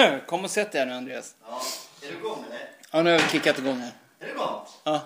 Kom 0.26 0.44
och 0.44 0.50
sätt 0.50 0.72
dig 0.72 0.80
här 0.80 0.86
nu 0.86 0.94
Andreas. 0.94 1.34
Ja. 1.46 1.62
Är 2.02 2.12
du 2.12 2.18
igång 2.18 2.44
eller? 2.46 2.68
Ja, 2.90 3.02
nu 3.02 3.10
har 3.10 3.18
vi 3.18 3.28
kickat 3.28 3.58
igång 3.58 3.78
här. 3.78 3.92
Är 4.20 4.26
du 4.26 4.32
igång? 4.32 4.60
Ja. 4.84 5.00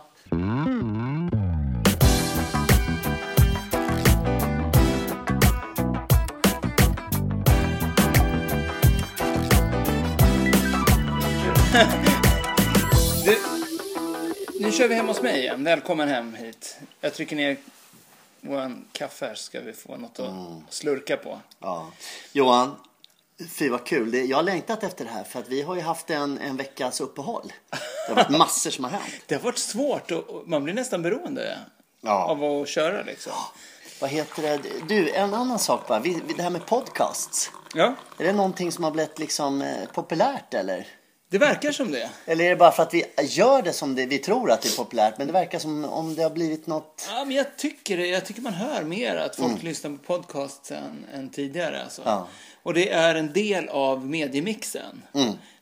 Du, 13.25 13.39
nu 14.61 14.73
kör 14.73 14.89
vi 14.89 14.95
hem 14.95 15.09
hos 15.09 15.23
mig 15.23 15.39
igen. 15.39 15.65
Välkommen 15.65 16.09
hem 16.09 16.35
hit. 16.35 16.79
Jag 17.01 17.15
trycker 17.15 17.37
ner 17.37 17.57
våran 18.41 18.85
kaffe 18.93 19.27
här 19.27 19.35
så 19.35 19.43
ska 19.43 19.61
vi 19.61 19.73
få 19.73 19.97
något 19.97 20.21
att 20.21 20.31
slurka 20.69 21.17
på. 21.17 21.41
Ja. 21.59 21.91
Johan, 22.33 22.77
fy 23.49 23.69
vad 23.69 23.85
kul. 23.87 24.11
Det, 24.11 24.25
jag 24.25 24.37
har 24.37 24.43
längtat 24.43 24.85
efter 24.85 25.05
det 25.05 25.11
här 25.11 25.25
för 25.25 25.39
att 25.41 25.49
vi 25.49 25.63
har 25.63 25.75
ju 25.75 25.81
haft 25.81 26.11
en, 26.11 26.39
en 26.39 26.57
veckas 26.57 27.01
uppehåll. 27.01 27.53
Det 27.71 28.15
har 28.15 28.17
varit 28.17 28.29
massor 28.39 28.71
som 28.71 28.85
har 28.85 28.91
hänt. 28.91 29.05
Det 29.27 29.35
har 29.35 29.43
varit 29.43 29.59
svårt 29.59 30.11
och 30.11 30.29
och 30.31 30.49
man 30.49 30.65
blir 30.65 30.75
nästan 30.75 31.03
beroende 31.03 31.59
Ja. 32.01 32.25
av 32.25 32.45
att 32.45 32.69
köra 32.69 33.03
liksom. 33.03 33.33
Vad 34.01 34.11
heter 34.11 34.43
det? 34.43 34.61
Du, 34.89 35.11
en 35.11 35.35
annan 35.35 35.59
sak 35.59 35.89
bara. 35.89 36.01
Vi, 36.01 36.23
det 36.37 36.43
här 36.43 36.51
med 36.51 36.67
podcasts. 36.67 37.51
Ja, 37.75 37.95
Är 38.19 38.25
det 38.25 38.33
någonting 38.33 38.73
som 38.73 38.85
har 38.85 38.91
blivit 38.91 39.19
liksom 39.19 39.63
eh, 39.63 39.89
populärt 39.95 40.55
eller? 40.55 40.87
Det 41.31 41.39
verkar 41.39 41.73
som 41.73 41.91
det. 41.91 42.11
Eller 42.27 42.45
är 42.45 42.51
det 42.51 42.57
bara 42.57 42.73
för 42.73 42.83
att 42.83 42.95
vi 42.95 43.05
gör 43.23 43.63
det 43.63 43.73
som 43.73 43.95
det, 43.95 44.07
vi 44.07 44.19
tror 44.19 44.51
att 44.51 44.63
det 44.63 44.69
är 44.69 44.77
populärt 44.77 45.19
men 45.19 45.27
det 45.27 45.33
verkar 45.33 45.59
som 45.59 45.85
om 45.85 46.15
det 46.15 46.23
har 46.23 46.31
blivit 46.31 46.67
något... 46.67 47.09
Ja, 47.11 47.25
men 47.25 47.37
jag 47.37 47.57
tycker 47.57 47.97
det. 47.97 48.07
Jag 48.07 48.25
tycker 48.25 48.43
man 48.43 48.55
hör 48.55 48.83
mer 48.83 49.17
att 49.17 49.37
folk 49.37 49.63
lyssnar 49.63 49.91
på 49.91 49.97
podcasts 49.97 50.71
än, 50.71 51.07
än 51.15 51.31
tidigare. 51.31 51.83
Alltså. 51.83 52.03
Ja. 52.05 52.29
Och 52.63 52.75
det 52.75 52.91
är 52.91 53.15
en 53.15 53.33
del 53.33 53.69
av 53.69 54.07
mediemixen. 54.07 55.03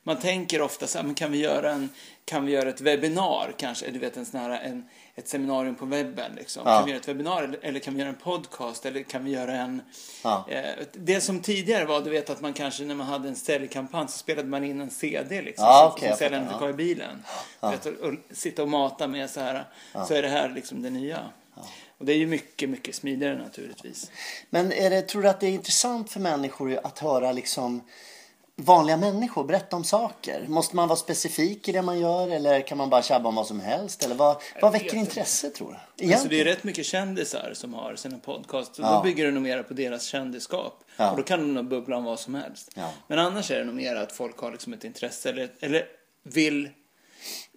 Man 0.03 0.21
tänker 0.21 0.63
ofta 0.63 0.87
så 0.87 0.99
här, 0.99 1.05
men 1.05 1.15
kan 1.15 1.33
vi 1.33 1.39
göra 1.39 1.73
en 1.73 1.89
kan 2.25 2.47
vi 2.47 2.53
göra 2.53 2.69
ett 2.69 2.81
webbinar 2.81 3.55
kanske? 3.57 3.91
Du 3.91 3.99
vet 3.99 4.17
en 4.17 4.27
sån 4.27 4.41
här, 4.41 4.51
en, 4.51 4.89
ett 5.15 5.29
seminarium 5.29 5.75
på 5.75 5.87
webben 5.87 6.33
liksom. 6.35 6.63
Ja. 6.67 6.77
Kan 6.77 6.85
vi 6.85 6.91
göra 6.91 7.01
ett 7.01 7.09
webbinar 7.09 7.59
eller, 7.63 7.81
kan 7.81 7.95
vi 7.95 8.01
göra 8.01 8.09
en 8.11 8.17
podcast 8.17 8.87
eller 8.87 9.03
kan 9.03 9.25
vi 9.25 9.31
göra 9.31 9.53
en... 9.53 9.83
Ja. 10.25 10.45
Eh, 10.49 10.87
det 10.93 11.21
som 11.21 11.41
tidigare 11.41 11.85
var, 11.85 12.01
du 12.01 12.11
vet 12.11 12.31
att 12.31 12.41
man 12.41 12.53
kanske 12.53 12.85
när 12.85 12.95
man 12.95 13.07
hade 13.07 13.29
en 13.29 13.37
säljkampanj 13.37 14.09
så 14.09 14.19
spelade 14.19 14.49
man 14.49 14.65
in 14.65 14.81
en 14.81 14.91
CD 14.91 15.43
liksom. 15.43 15.65
Ja, 15.65 15.93
okej, 15.97 16.09
som 16.09 16.19
säljaren 16.19 16.49
fick 16.49 16.59
ha 16.59 16.69
i 16.69 16.73
bilen. 16.73 17.23
Du 17.61 17.69
Vet, 17.69 17.87
och, 17.87 17.93
och 17.93 18.15
sitta 18.31 18.63
och 18.63 18.69
mata 18.69 19.09
med 19.09 19.31
så 19.31 19.41
här. 19.41 19.65
Så 20.09 20.15
är 20.15 20.23
det 20.23 20.29
här 20.29 20.53
liksom 20.55 20.83
det 20.83 20.91
nya. 20.91 21.21
Och 21.99 22.07
det 22.07 22.13
är 22.13 22.17
ju 22.17 22.27
mycket, 22.27 22.71
mycket 22.71 22.95
smidigare 22.95 23.39
naturligtvis. 23.39 24.11
Men 24.51 24.73
är 24.73 24.91
det, 24.91 25.03
tror 25.03 25.23
du 25.23 25.29
att 25.29 25.41
det 25.41 25.47
är 25.47 25.51
intressant 25.51 26.11
för 26.11 26.21
människor 26.21 26.81
att 26.85 26.99
höra 26.99 27.33
liksom 27.33 27.83
vanliga 28.65 28.97
människor 28.97 29.45
berätta 29.45 29.77
om 29.77 29.85
saker? 29.85 30.45
Måste 30.49 30.77
man 30.77 30.89
vara 30.89 30.97
specifik 30.97 31.69
i 31.69 31.73
det 31.73 31.83
man 31.83 32.01
gör 32.01 32.29
eller 32.29 32.61
kan 32.61 32.79
man 32.79 32.91
bara 32.91 33.03
tjabba 33.03 33.29
om 33.29 33.35
vad 33.35 33.47
som 33.47 33.61
helst? 33.61 34.05
Eller 34.05 34.15
vad, 34.15 34.43
vad 34.63 34.73
väcker 34.73 34.85
inte. 34.87 34.97
intresse 34.97 35.51
tror 35.51 35.79
du? 35.99 36.13
Alltså 36.13 36.29
det 36.29 36.41
är 36.41 36.45
rätt 36.45 36.65
mycket 36.65 36.87
kändisar 36.87 37.51
som 37.55 37.75
har 37.75 37.97
sina 37.97 38.19
podcasts. 38.19 38.79
Och 38.79 38.85
Ja. 38.85 38.97
då 38.97 39.03
bygger 39.03 39.25
det 39.25 39.31
nog 39.31 39.43
mer 39.43 39.63
på 39.63 39.75
deras 39.75 40.05
kändisskap. 40.05 40.85
Ja. 40.97 41.11
Och 41.11 41.17
då 41.17 41.23
kan 41.23 41.39
de 41.39 41.55
nog 41.55 41.65
bubbla 41.69 41.97
om 41.97 42.05
vad 42.05 42.21
som 42.21 42.35
helst. 42.35 42.71
Ja. 42.75 42.91
Men 43.07 43.19
annars 43.19 43.51
är 43.51 43.59
det 43.59 43.65
nog 43.65 43.75
mer 43.75 43.97
att 43.97 44.13
folk 44.13 44.39
har 44.39 44.53
liksom 44.53 44.73
ett 44.73 44.85
intresse 44.85 45.29
eller, 45.31 45.51
eller 45.61 45.85
vill, 46.23 46.69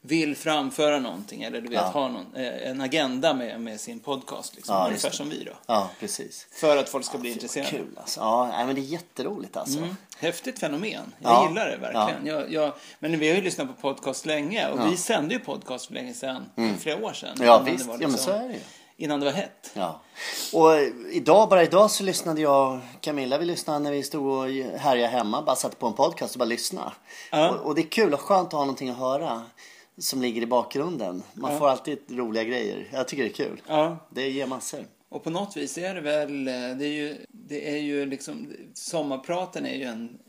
vill 0.07 0.35
framföra 0.35 0.99
någonting. 0.99 1.43
Eller 1.43 1.61
du 1.61 1.67
vet, 1.69 1.79
Ja. 1.81 1.87
ha 1.87 2.07
någon, 2.07 2.35
eh, 2.35 2.69
en 2.69 2.81
agenda 2.81 3.33
med, 3.33 3.61
med 3.61 3.79
sin 3.79 3.99
podcast. 3.99 4.55
Liksom. 4.55 4.75
Ja, 4.75 4.87
Ungefär 4.87 5.09
som 5.11 5.29
vi 5.29 5.43
då. 5.43 5.51
Ja, 5.65 5.89
precis. 5.99 6.47
För 6.51 6.77
att 6.77 6.89
folk 6.89 7.05
ska 7.05 7.17
bli 7.17 7.31
intresserade. 7.31 7.69
Kul 7.69 7.97
alltså. 7.97 8.19
Ja, 8.19 8.63
men 8.65 8.75
det 8.75 8.81
är 8.81 8.83
jätteroligt 8.83 9.57
alltså. 9.57 9.77
Mm. 9.77 9.95
Häftigt 10.17 10.59
fenomen. 10.59 11.13
Jag 11.19 11.31
Ja. 11.31 11.47
gillar 11.49 11.65
det 11.69 11.77
verkligen. 11.77 12.25
Jag, 12.25 12.51
jag, 12.53 12.73
men 12.99 13.19
vi 13.19 13.29
har 13.29 13.35
ju 13.35 13.41
lyssnat 13.41 13.67
på 13.67 13.73
podcast 13.73 14.25
länge 14.25 14.69
och 14.71 14.91
vi 14.91 14.97
sände 14.97 15.33
ju 15.33 15.39
podcast 15.39 15.85
för 15.87 15.93
länge 15.93 16.13
sedan. 16.13 16.45
För 16.55 16.79
flera 16.79 17.05
år 17.05 17.13
sedan. 17.13 17.35
Mm. 17.35 17.47
Ja, 17.47 17.59
visst. 17.59 17.85
var 17.85 17.93
Ja, 17.93 17.99
men 17.99 18.11
liksom- 18.11 18.33
så 18.33 18.39
är 18.39 18.47
det 18.47 18.53
ju. 18.53 18.59
Innan 18.97 19.19
det 19.19 19.25
var 19.25 19.33
hett. 19.33 19.71
Ja. 19.73 20.01
Och 20.53 20.75
eh, 20.75 20.87
idag, 21.11 21.49
bara 21.49 21.63
idag 21.63 21.91
så 21.91 22.03
lyssnade 22.03 22.41
jag 22.41 22.79
Camilla, 23.01 23.37
vi 23.37 23.45
lyssnade 23.45 23.79
när 23.79 23.91
vi 23.91 24.03
stod 24.03 24.25
och 24.27 24.49
härjade 24.79 25.07
hemma, 25.11 25.41
bara 25.41 25.55
satte 25.55 25.75
på 25.75 25.87
en 25.87 25.93
podcast 25.93 26.35
och 26.35 26.39
bara 26.39 26.45
lyssnade. 26.45 26.91
Ja. 27.31 27.49
Och, 27.49 27.65
och 27.65 27.75
det 27.75 27.81
är 27.81 27.89
kul 27.89 28.13
och 28.13 28.21
skönt 28.21 28.47
att 28.47 28.53
ha 28.53 28.59
någonting 28.59 28.89
att 28.89 28.97
höra 28.97 29.41
som 29.97 30.21
ligger 30.21 30.41
i 30.41 30.45
bakgrunden. 30.45 31.23
Man 31.33 31.59
får 31.59 31.69
alltid 31.69 31.99
roliga 32.09 32.43
grejer. 32.43 32.89
Jag 32.93 33.07
tycker 33.07 33.23
det 33.23 33.29
är 33.29 33.33
kul. 33.33 33.61
Ja. 33.67 33.97
Det 34.09 34.29
ger 34.29 34.47
massor. 34.47 34.85
Och 35.09 35.23
på 35.23 35.29
något 35.29 35.57
vis 35.57 35.77
är 35.77 35.95
det 35.95 36.01
väl, 36.01 36.47
eh, 36.47 36.53
det 36.53 36.85
är 36.85 36.93
ju, 36.93 37.17
det 37.29 37.69
är 37.69 37.77
ju 37.77 38.05
liksom, 38.05 38.53
sommarpraten 38.73 39.65
är 39.65 39.75
ju 39.75 39.83
en, 39.83 40.19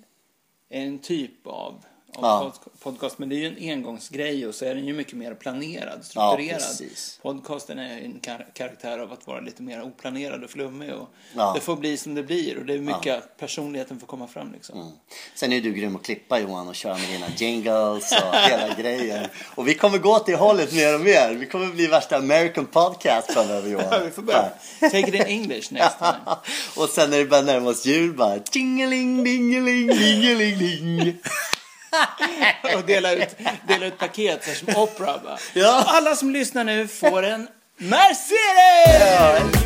en 0.68 0.98
typ 0.98 1.46
av, 1.46 1.84
av 2.16 2.52
Ja. 3.00 3.10
men 3.16 3.28
det 3.28 3.34
är 3.34 3.38
ju 3.38 3.46
en 3.46 3.70
engångsgrej 3.78 4.46
och 4.46 4.54
så 4.54 4.64
är 4.64 4.74
den 4.74 4.86
ju 4.86 4.92
mycket 4.94 5.12
mer 5.14 5.34
planerad, 5.34 5.98
Ja, 5.98 6.02
strukturerad. 6.02 6.60
precis. 6.60 7.18
Podcasten 7.22 7.78
är 7.78 7.98
en 8.00 8.20
kar- 8.22 8.46
karaktär 8.54 8.98
av 8.98 9.12
att 9.12 9.26
vara 9.26 9.40
lite 9.40 9.62
mer 9.62 9.82
oplanerad 9.82 10.44
och 10.44 10.50
flummig 10.50 10.92
och 10.94 11.08
Ja. 11.34 11.52
det 11.54 11.60
får 11.60 11.76
bli 11.76 11.96
som 11.96 12.14
det 12.14 12.22
blir 12.22 12.58
och 12.58 12.64
det 12.66 12.74
är 12.74 12.78
mycket 12.78 13.18
att 13.18 13.36
personligheten 13.36 14.00
får 14.00 14.06
komma 14.06 14.26
fram 14.28 14.52
liksom. 14.52 14.80
Mm. 14.80 14.92
Sen 15.34 15.52
är 15.52 15.60
du 15.60 15.72
grym 15.72 15.96
att 15.96 16.04
klippa 16.04 16.40
Johan 16.40 16.68
och 16.68 16.74
köra 16.74 16.98
med 16.98 17.08
dina 17.08 17.26
jingles 17.36 18.12
och 18.12 18.34
hela 18.36 18.74
grejen. 18.78 19.26
Och 19.54 19.68
vi 19.68 19.74
kommer 19.74 19.98
gå 19.98 20.18
till 20.18 20.34
hållet 20.36 20.72
mer 20.72 20.94
och 20.94 21.00
mer. 21.00 21.34
Vi 21.34 21.46
kommer 21.46 21.66
bli 21.66 21.86
värsta 21.86 22.16
American 22.16 22.66
podcast 22.66 23.32
framöver 23.32 23.70
Johan. 23.70 23.86
Ja, 23.90 23.98
vi 24.04 24.10
får 24.10 24.22
börja. 24.22 24.50
Take 24.80 24.98
it 25.08 25.14
in 25.14 25.22
English 25.22 25.72
next 25.72 25.98
time. 25.98 26.36
och 26.76 26.88
sen 26.88 27.10
när 27.10 27.18
det 27.18 27.24
börjar 27.24 27.44
närma 27.44 27.70
oss 27.70 27.86
jul 27.86 28.12
bara 28.16 28.38
tingeling 28.38 29.24
dingeling 29.24 29.86
dingeling 29.86 30.58
ding. 30.58 31.16
och 32.76 32.84
dela 32.86 33.12
ut, 33.12 33.36
dela 33.68 33.86
ut 33.86 33.98
paket 33.98 34.44
så 34.44 34.54
som 34.54 34.82
Oprah 34.82 35.22
bara. 35.24 35.38
Ja. 35.54 35.84
Alla 35.86 36.16
som 36.16 36.30
lyssnar 36.30 36.64
nu 36.64 36.88
får 36.88 37.22
en 37.22 37.48
Mercedes! 37.78 39.62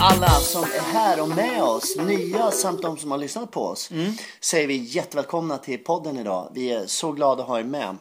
Alla 0.00 0.28
som 0.28 0.62
är 0.64 0.92
här 0.92 1.20
och 1.20 1.28
med 1.28 1.62
oss, 1.62 1.96
nya 1.96 2.50
samt 2.50 2.82
de 2.82 2.96
som 2.98 3.10
har 3.10 3.18
lyssnat 3.18 3.50
på 3.50 3.62
oss, 3.66 3.90
säger 4.40 4.66
vi 4.66 4.76
jättevälkomna 4.76 5.58
till 5.58 5.78
podden 5.78 6.18
idag. 6.18 6.50
Vi 6.54 6.70
är 6.72 6.86
så 6.86 7.12
glada 7.12 7.42
att 7.42 7.48
ha 7.48 7.58
er 7.58 7.64
med. 7.64 7.96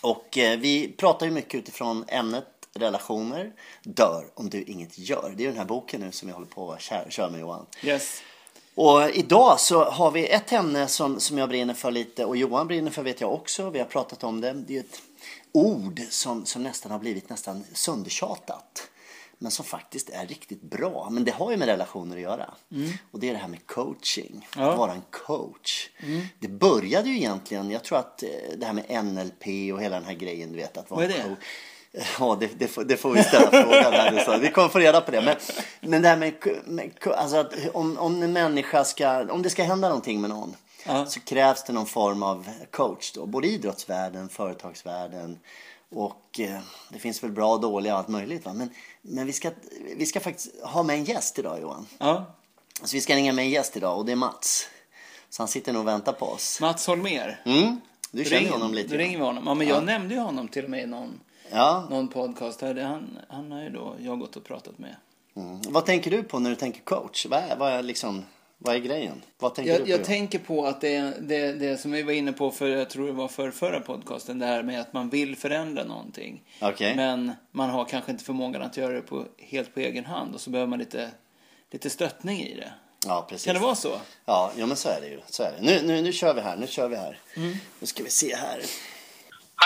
Och 0.00 0.38
eh, 0.38 0.58
vi 0.58 0.88
pratar 0.98 1.26
ju 1.26 1.32
mycket 1.32 1.54
utifrån 1.54 2.04
ämnet 2.08 2.44
relationer 2.74 3.52
dör 3.82 4.24
om 4.34 4.50
du 4.50 4.62
inget 4.62 4.98
gör. 4.98 5.32
Det 5.36 5.42
är 5.42 5.44
ju 5.44 5.50
den 5.50 5.58
här 5.58 5.64
boken 5.66 6.00
nu 6.00 6.12
som 6.12 6.28
vi 6.28 6.34
håller 6.34 6.46
på 6.46 6.72
att 6.72 6.80
kö- 6.80 7.10
köra 7.10 7.30
med 7.30 7.40
Johan. 7.40 7.66
Yes. 7.82 8.22
Och 8.76 9.10
idag 9.10 9.60
så 9.60 9.84
har 9.84 10.10
vi 10.10 10.26
ett 10.28 10.52
ämne 10.52 10.88
som, 10.88 11.20
som 11.20 11.38
jag 11.38 11.48
brinner 11.48 11.74
för 11.74 11.90
lite 11.90 12.24
och 12.24 12.36
Johan 12.36 12.66
brinner 12.66 12.90
för 12.90 13.02
vet 13.02 13.20
jag 13.20 13.32
också. 13.32 13.70
Vi 13.70 13.78
har 13.78 13.86
pratat 13.86 14.24
om 14.24 14.40
det. 14.40 14.52
Det 14.52 14.76
är 14.76 14.80
ett 14.80 15.02
ord 15.52 16.00
som, 16.10 16.46
som 16.46 16.62
nästan 16.62 16.92
har 16.92 16.98
blivit 16.98 17.28
nästan 17.28 17.64
söndertjatat. 17.72 18.88
Men 19.38 19.50
som 19.50 19.64
faktiskt 19.64 20.10
är 20.10 20.26
riktigt 20.26 20.62
bra. 20.62 21.08
Men 21.10 21.24
det 21.24 21.32
har 21.32 21.50
ju 21.50 21.56
med 21.56 21.68
relationer 21.68 22.16
att 22.16 22.22
göra. 22.22 22.54
Och 23.10 23.20
det 23.20 23.28
är 23.28 23.32
det 23.32 23.38
här 23.38 23.48
med 23.48 23.66
coaching. 23.66 24.48
Ja. 24.56 24.70
Att 24.72 24.78
vara 24.78 24.92
en 24.92 25.02
coach. 25.10 25.88
Det 26.38 26.48
började 26.48 27.08
ju 27.08 27.16
egentligen, 27.16 27.70
jag 27.70 27.84
tror 27.84 27.98
att 27.98 28.22
eh, 28.22 28.28
det 28.56 28.66
här 28.66 28.72
med 28.72 29.04
NLP 29.04 29.72
och 29.74 29.82
hela 29.82 29.96
den 29.96 30.04
här 30.04 30.14
grejen 30.14 30.52
du 30.52 30.56
vet. 30.56 30.76
Att 30.76 30.90
vara 30.90 31.00
Vad 31.00 31.10
är 31.10 31.14
det? 31.18 31.22
coach. 31.22 31.38
Ja, 32.18 32.36
det, 32.40 32.50
det, 32.58 32.68
får, 32.68 32.84
det 32.84 32.96
får 32.96 33.10
vi 33.12 33.22
ställa 33.22 33.50
frågan 33.50 33.92
här 33.92 34.10
nu. 34.12 34.20
Så. 34.20 34.38
Vi 34.38 34.50
kommer 34.50 34.68
få 34.68 34.78
reda 34.78 35.00
på 35.00 35.10
det. 35.10 35.20
Men, 35.20 35.36
men 35.80 36.02
det 36.02 36.08
här 36.08 36.16
med, 36.16 36.34
med 36.64 36.90
alltså 37.16 37.36
att 37.36 37.52
om, 37.74 37.98
om 37.98 38.22
en 38.22 38.32
människa 38.32 38.84
ska, 38.84 39.32
om 39.32 39.42
det 39.42 39.50
ska 39.50 39.62
hända 39.62 39.88
någonting 39.88 40.20
med 40.20 40.30
någon. 40.30 40.56
Ja. 40.86 41.06
Så 41.06 41.20
krävs 41.20 41.64
det 41.64 41.72
någon 41.72 41.86
form 41.86 42.22
av 42.22 42.48
coach 42.70 43.12
då. 43.12 43.26
Både 43.26 43.48
idrottsvärlden, 43.48 44.28
företagsvärlden. 44.28 45.38
Och 45.90 46.40
eh, 46.40 46.58
det 46.88 46.98
finns 46.98 47.22
väl 47.22 47.30
bra 47.30 47.52
och 47.54 47.60
dåliga 47.60 47.92
och 47.92 47.98
allt 47.98 48.08
möjligt. 48.08 48.44
Va? 48.44 48.52
Men, 48.52 48.70
men 49.02 49.26
vi, 49.26 49.32
ska, 49.32 49.50
vi 49.96 50.06
ska 50.06 50.20
faktiskt 50.20 50.62
ha 50.62 50.82
med 50.82 50.96
en 50.96 51.04
gäst 51.04 51.38
idag 51.38 51.60
Johan. 51.60 51.86
Ja. 51.98 52.34
Så 52.82 52.96
vi 52.96 53.00
ska 53.00 53.14
ringa 53.16 53.32
med 53.32 53.42
en 53.44 53.50
gäst 53.50 53.76
idag 53.76 53.98
och 53.98 54.06
det 54.06 54.12
är 54.12 54.16
Mats. 54.16 54.68
Så 55.30 55.42
han 55.42 55.48
sitter 55.48 55.72
nog 55.72 55.82
och 55.82 55.88
väntar 55.88 56.12
på 56.12 56.26
oss. 56.26 56.60
Mats 56.60 56.86
Holmér. 56.86 57.40
Mm. 57.44 57.80
Du 58.10 58.24
känner 58.24 58.40
Ring- 58.40 58.52
honom 58.52 58.74
lite. 58.74 58.88
Då 58.88 58.96
ringer 58.96 59.18
vi 59.18 59.24
honom. 59.24 59.44
Ja, 59.46 59.54
men 59.54 59.68
jag 59.68 59.84
nämnde 59.84 60.14
ju 60.14 60.20
honom 60.20 60.48
till 60.48 60.64
och 60.64 60.70
med 60.70 60.82
i 60.82 60.86
någon, 60.86 61.20
Ja. 61.50 61.86
någon 61.90 62.08
podcast. 62.08 62.60
Här. 62.60 62.74
Han, 62.74 63.18
han 63.28 63.52
har 63.52 63.62
ju 63.62 63.70
då 63.70 63.94
jag 64.00 64.18
gått 64.18 64.36
och 64.36 64.44
pratat 64.44 64.78
med. 64.78 64.96
Mm. 65.36 65.60
Vad 65.68 65.86
tänker 65.86 66.10
du 66.10 66.22
på 66.22 66.38
när 66.38 66.50
du 66.50 66.56
tänker 66.56 66.80
coach? 66.80 67.26
Vad 67.26 67.38
är, 67.40 67.56
vad 67.56 67.72
är, 67.72 67.82
liksom, 67.82 68.24
vad 68.58 68.74
är 68.74 68.78
grejen? 68.78 69.22
Vad 69.38 69.54
tänker 69.54 69.72
du 69.72 69.78
Jag, 69.78 69.84
på? 69.84 69.90
jag 69.90 70.04
tänker 70.04 70.38
på 70.38 70.66
att 70.66 70.80
det, 70.80 71.14
det, 71.20 71.52
det 71.52 71.76
som 71.76 71.92
vi 71.92 72.02
var 72.02 72.12
inne 72.12 72.32
på 72.32 72.50
för, 72.50 72.68
jag 72.68 72.90
tror 72.90 73.06
det 73.06 73.12
var 73.12 73.28
för 73.28 73.50
förra 73.50 73.80
podcasten, 73.80 74.38
det 74.38 74.46
här 74.46 74.62
med 74.62 74.80
att 74.80 74.92
man 74.92 75.08
vill 75.10 75.36
förändra 75.36 75.84
någonting. 75.84 76.42
Okej. 76.60 76.96
Men 76.96 77.32
man 77.50 77.70
har 77.70 77.84
kanske 77.84 78.12
inte 78.12 78.24
förmågan 78.24 78.62
att 78.62 78.76
göra 78.76 78.92
det 78.92 79.00
på, 79.02 79.24
helt 79.38 79.74
på 79.74 79.80
egen 79.80 80.04
hand 80.04 80.34
och 80.34 80.40
så 80.40 80.50
behöver 80.50 80.68
man 80.70 80.78
lite, 80.78 81.10
lite 81.70 81.90
stöttning 81.90 82.40
i 82.40 82.54
det. 82.54 82.72
Ja, 83.06 83.26
precis. 83.28 83.44
Kan 83.44 83.54
det 83.54 83.60
vara 83.60 83.74
så? 83.74 83.92
Ja, 84.24 84.52
ja, 84.56 84.66
men 84.66 84.76
så 84.76 84.88
är 84.88 85.00
det 85.00 85.08
ju. 85.08 85.20
Så 85.26 85.42
är 85.42 85.52
det. 85.58 85.62
Nu, 85.62 85.86
nu, 85.86 86.02
nu 86.02 86.12
kör 86.12 86.34
vi 86.34 86.40
här. 86.40 86.56
Nu 86.56 86.66
kör 86.66 86.88
vi 86.88 86.96
här. 86.96 87.18
Mm. 87.36 87.56
Nu 87.80 87.86
ska 87.86 88.02
vi 88.02 88.10
se 88.10 88.36
här. 88.36 88.60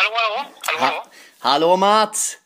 Hallå, 0.00 0.16
hallå? 0.16 0.48
Hallå, 0.60 0.78
hallå? 0.80 1.02
Ha, 1.38 1.50
hallå 1.50 1.76
Mats! 1.76 2.38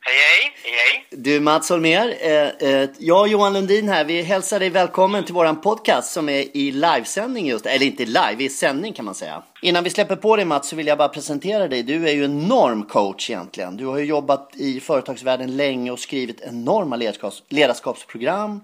Hej, 0.00 0.52
hej, 0.64 0.72
hej. 0.72 1.06
Du 1.10 1.40
Mats 1.40 1.70
Holmér, 1.70 2.16
eh, 2.20 2.68
eh, 2.68 2.90
jag 2.98 3.20
och 3.20 3.28
Johan 3.28 3.52
Lundin 3.52 3.88
här, 3.88 4.04
vi 4.04 4.22
hälsar 4.22 4.60
dig 4.60 4.70
välkommen 4.70 5.24
till 5.24 5.34
våran 5.34 5.60
podcast 5.60 6.12
som 6.12 6.28
är 6.28 6.56
i 6.56 6.72
livesändning 6.72 7.46
just, 7.46 7.66
eller 7.66 7.86
inte 7.86 8.04
live, 8.04 8.36
i 8.38 8.48
sändning 8.48 8.92
kan 8.92 9.04
man 9.04 9.14
säga. 9.14 9.42
Innan 9.62 9.84
vi 9.84 9.90
släpper 9.90 10.16
på 10.16 10.36
dig 10.36 10.44
Mats 10.44 10.68
så 10.68 10.76
vill 10.76 10.86
jag 10.86 10.98
bara 10.98 11.08
presentera 11.08 11.68
dig. 11.68 11.82
Du 11.82 12.08
är 12.08 12.12
ju 12.12 12.24
en 12.24 12.40
normcoach 12.40 13.30
egentligen. 13.30 13.76
Du 13.76 13.86
har 13.86 13.98
ju 13.98 14.04
jobbat 14.04 14.50
i 14.54 14.80
företagsvärlden 14.80 15.56
länge 15.56 15.90
och 15.90 15.98
skrivit 15.98 16.40
enorma 16.40 16.96
ledarskaps 16.96 17.42
ledarskapsprogram. 17.48 18.60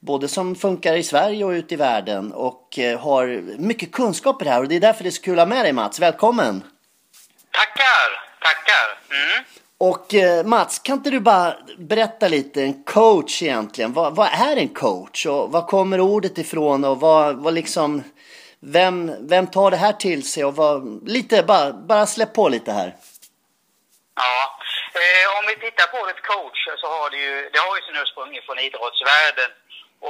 Både 0.00 0.28
som 0.28 0.54
funkar 0.54 0.96
i 0.96 1.02
Sverige 1.02 1.44
och 1.44 1.50
ute 1.50 1.74
i 1.74 1.76
världen 1.76 2.32
och 2.32 2.78
eh, 2.78 3.00
har 3.00 3.42
mycket 3.58 3.92
kunskap 3.92 4.42
i 4.42 4.44
det 4.44 4.50
här 4.50 4.60
och 4.60 4.68
det 4.68 4.76
är 4.76 4.80
därför 4.80 5.02
det 5.02 5.08
är 5.08 5.10
så 5.10 5.22
kul 5.22 5.38
att 5.38 5.48
ha 5.48 5.54
med 5.54 5.64
dig 5.64 5.72
Mats. 5.72 6.00
Välkommen! 6.00 6.62
Tackar, 7.54 8.08
tackar. 8.40 8.86
Mm. 9.10 9.44
Och 9.78 10.14
eh, 10.14 10.44
Mats, 10.44 10.78
kan 10.78 10.96
inte 10.98 11.10
du 11.10 11.20
bara 11.20 11.56
berätta 11.78 12.28
lite, 12.28 12.62
en 12.62 12.84
coach 12.84 13.42
egentligen, 13.42 13.92
vad, 13.92 14.16
vad 14.16 14.26
är 14.26 14.56
en 14.56 14.74
coach 14.74 15.26
och 15.26 15.52
var 15.52 15.62
kommer 15.66 16.00
ordet 16.00 16.38
ifrån 16.38 16.84
och 16.84 17.00
vad, 17.00 17.36
vad 17.44 17.54
liksom, 17.54 18.02
vem, 18.60 19.28
vem 19.28 19.46
tar 19.46 19.70
det 19.70 19.76
här 19.76 19.92
till 19.92 20.22
sig 20.30 20.44
och 20.44 20.56
vad, 20.56 21.08
lite, 21.08 21.42
bara, 21.42 21.72
bara 21.72 22.06
släpp 22.06 22.34
på 22.34 22.48
lite 22.48 22.72
här. 22.72 22.96
Ja, 24.16 24.36
eh, 25.00 25.38
om 25.38 25.44
vi 25.48 25.54
tittar 25.66 25.86
på 25.86 25.96
ordet 26.02 26.22
coach 26.22 26.60
så 26.80 26.86
har 26.86 27.10
det 27.10 27.20
ju, 27.26 27.50
det 27.52 27.58
har 27.58 27.76
ju 27.76 27.82
sin 27.82 28.00
ursprung 28.02 28.40
från 28.46 28.58
idrottsvärlden. 28.58 29.50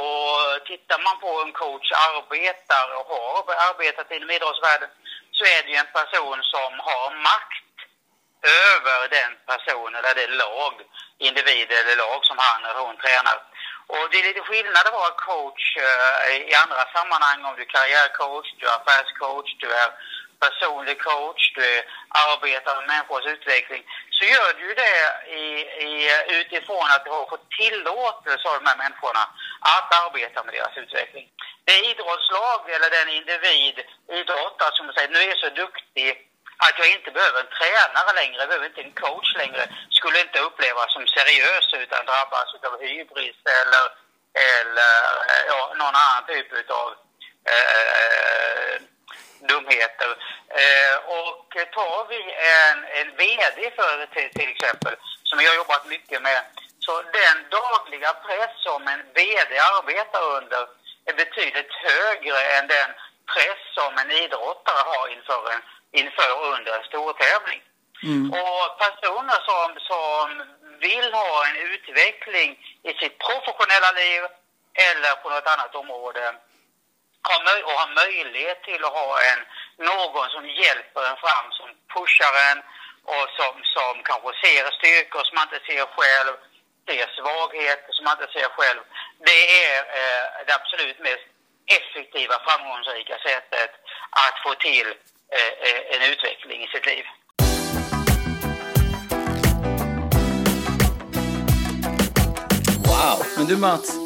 Och 0.02 0.67
tittar 0.70 0.99
man 1.06 1.17
på 1.23 1.29
hur 1.35 1.47
en 1.47 1.52
coach 1.64 1.88
arbetar 2.11 2.87
och 2.99 3.06
har 3.12 3.55
arbetat 3.70 4.11
inom 4.17 4.31
idrottsvärlden 4.31 4.88
så 5.36 5.44
är 5.44 5.62
det 5.62 5.70
ju 5.75 5.76
en 5.76 5.96
person 5.98 6.38
som 6.42 6.70
har 6.88 7.06
makt 7.31 7.76
över 8.70 9.08
den 9.08 9.32
person 9.46 9.94
eller 9.94 10.14
det 10.14 10.26
lag, 10.26 10.75
individ 11.19 11.72
eller 11.72 11.96
lag 11.96 12.25
som 12.25 12.38
han 12.38 12.64
eller 12.64 12.81
hon 12.81 12.96
tränar. 12.96 13.38
Och 13.86 14.10
det 14.10 14.19
är 14.19 14.28
lite 14.28 14.40
skillnad 14.40 14.86
att 14.86 14.92
vara 14.92 15.20
coach 15.31 15.76
eh, 15.76 16.36
i 16.50 16.54
andra 16.54 16.84
sammanhang 16.96 17.44
om 17.44 17.56
du 17.56 17.62
är 17.62 17.75
karriärcoach, 17.76 18.48
du 18.58 18.66
är 18.66 18.76
affärscoach, 18.76 19.50
du 19.62 19.69
är 19.82 19.90
personlig 20.44 20.98
coach, 21.02 21.52
du 21.54 21.82
arbetar 22.08 22.76
med 22.76 22.87
människors 22.87 23.26
utveckling. 23.26 23.82
Så 24.16 24.25
gör 24.25 24.52
du 24.58 24.62
ju 24.69 24.75
det 24.75 24.98
i, 25.42 25.44
i, 25.88 25.92
utifrån 26.40 26.87
att 26.90 27.04
du 27.04 27.10
har 27.10 27.26
fått 27.32 27.50
tillåtelse 27.50 28.48
av 28.48 28.54
de 28.60 28.66
här 28.70 28.76
människorna 28.76 29.22
att 29.60 29.88
arbeta 30.02 30.44
med 30.44 30.54
deras 30.54 30.76
utveckling. 30.76 31.26
Det 31.64 31.78
idrottslag 31.90 32.60
eller 32.75 32.90
den 32.90 33.08
individ, 33.08 33.76
idrottare 34.08 34.76
som 34.76 34.92
säger 34.92 35.08
nu 35.08 35.18
är 35.18 35.28
jag 35.28 35.38
så 35.38 35.50
duktig 35.50 36.30
att 36.58 36.78
jag 36.78 36.88
inte 36.96 37.10
behöver 37.10 37.40
en 37.40 37.54
tränare 37.58 38.12
längre, 38.20 38.38
jag 38.38 38.48
behöver 38.48 38.66
inte 38.66 38.80
en 38.80 38.92
coach 38.92 39.34
längre, 39.36 39.62
skulle 39.90 40.20
inte 40.20 40.40
upplevas 40.40 40.92
som 40.92 41.06
seriös 41.06 41.66
utan 41.84 42.06
drabbas 42.06 42.54
av 42.68 42.80
hybris 42.80 43.36
eller, 43.60 43.84
eller 44.52 44.94
ja, 45.48 45.74
någon 45.78 45.96
annan 46.04 46.26
typ 46.26 46.70
av 46.70 46.88
eh, 47.52 48.74
dumheter. 49.48 50.10
Eh, 50.62 50.96
och 51.18 51.48
tar 51.72 52.08
vi 52.08 52.20
en, 52.58 52.78
en 53.00 53.16
VD 53.16 53.70
för 53.76 54.06
till, 54.06 54.30
till 54.38 54.48
exempel, 54.48 54.94
som 55.22 55.40
jag 55.40 55.50
har 55.50 55.56
jobbat 55.56 55.86
mycket 55.86 56.22
med, 56.22 56.40
så 56.86 57.02
den 57.02 57.36
dagliga 57.50 58.12
press 58.12 58.50
som 58.56 58.88
en 58.88 59.02
VD 59.14 59.58
arbetar 59.58 60.22
under 60.38 60.62
är 61.04 61.14
betydligt 61.14 61.72
högre 61.72 62.40
än 62.56 62.66
den 62.66 62.90
press 63.32 63.63
som 63.76 63.99
en 63.99 64.11
idrottare 64.11 64.82
har 64.93 65.09
inför 65.09 65.43
en 65.53 65.62
inför 66.00 66.31
och 66.38 66.53
under 66.56 66.73
en 66.79 66.85
stortävling. 66.85 67.62
Mm. 68.03 68.31
Och 68.41 68.65
personer 68.85 69.38
som, 69.50 69.69
som 69.91 70.26
vill 70.79 71.12
ha 71.12 71.47
en 71.47 71.56
utveckling 71.56 72.50
i 72.82 72.93
sitt 73.00 73.19
professionella 73.19 73.91
liv 73.93 74.23
eller 74.88 75.15
på 75.23 75.31
något 75.31 75.47
annat 75.47 75.75
område 75.75 76.35
har 77.23 77.65
och 77.65 77.79
har 77.81 77.94
möjlighet 78.05 78.62
till 78.62 78.85
att 78.85 78.93
ha 78.93 79.11
en, 79.31 79.41
någon 79.91 80.29
som 80.31 80.49
hjälper 80.49 81.03
en 81.11 81.17
fram, 81.17 81.47
som 81.59 81.69
pushar 81.94 82.35
en 82.50 82.59
och 83.15 83.26
som, 83.38 83.55
som 83.76 84.03
kanske 84.03 84.31
ser 84.43 84.65
styrkor 84.79 85.23
som 85.25 85.35
man 85.35 85.49
inte 85.49 85.67
ser 85.67 85.87
själv, 85.97 86.35
ser 86.87 87.06
svagheter 87.19 87.93
som 87.93 88.05
man 88.05 88.17
inte 88.17 88.32
ser 88.32 88.49
själv. 88.49 88.81
Det 89.29 89.41
är 89.65 89.79
eh, 90.00 90.47
det 90.47 90.55
absolut 90.55 90.99
mest 90.99 91.26
effektiva, 91.78 92.34
framgångsrika 92.46 93.16
sättet 93.28 93.70
att 94.11 94.37
få 94.44 94.55
till 94.55 94.88
Eh, 95.34 95.69
eh, 95.69 95.96
en 95.96 96.12
utveckling 96.12 96.62
i 96.62 96.66
sitt 96.66 96.87
liv. 96.87 97.05
Wow! 102.87 103.26
Men 103.37 103.46
du 103.46 103.56
Mats, 103.56 103.96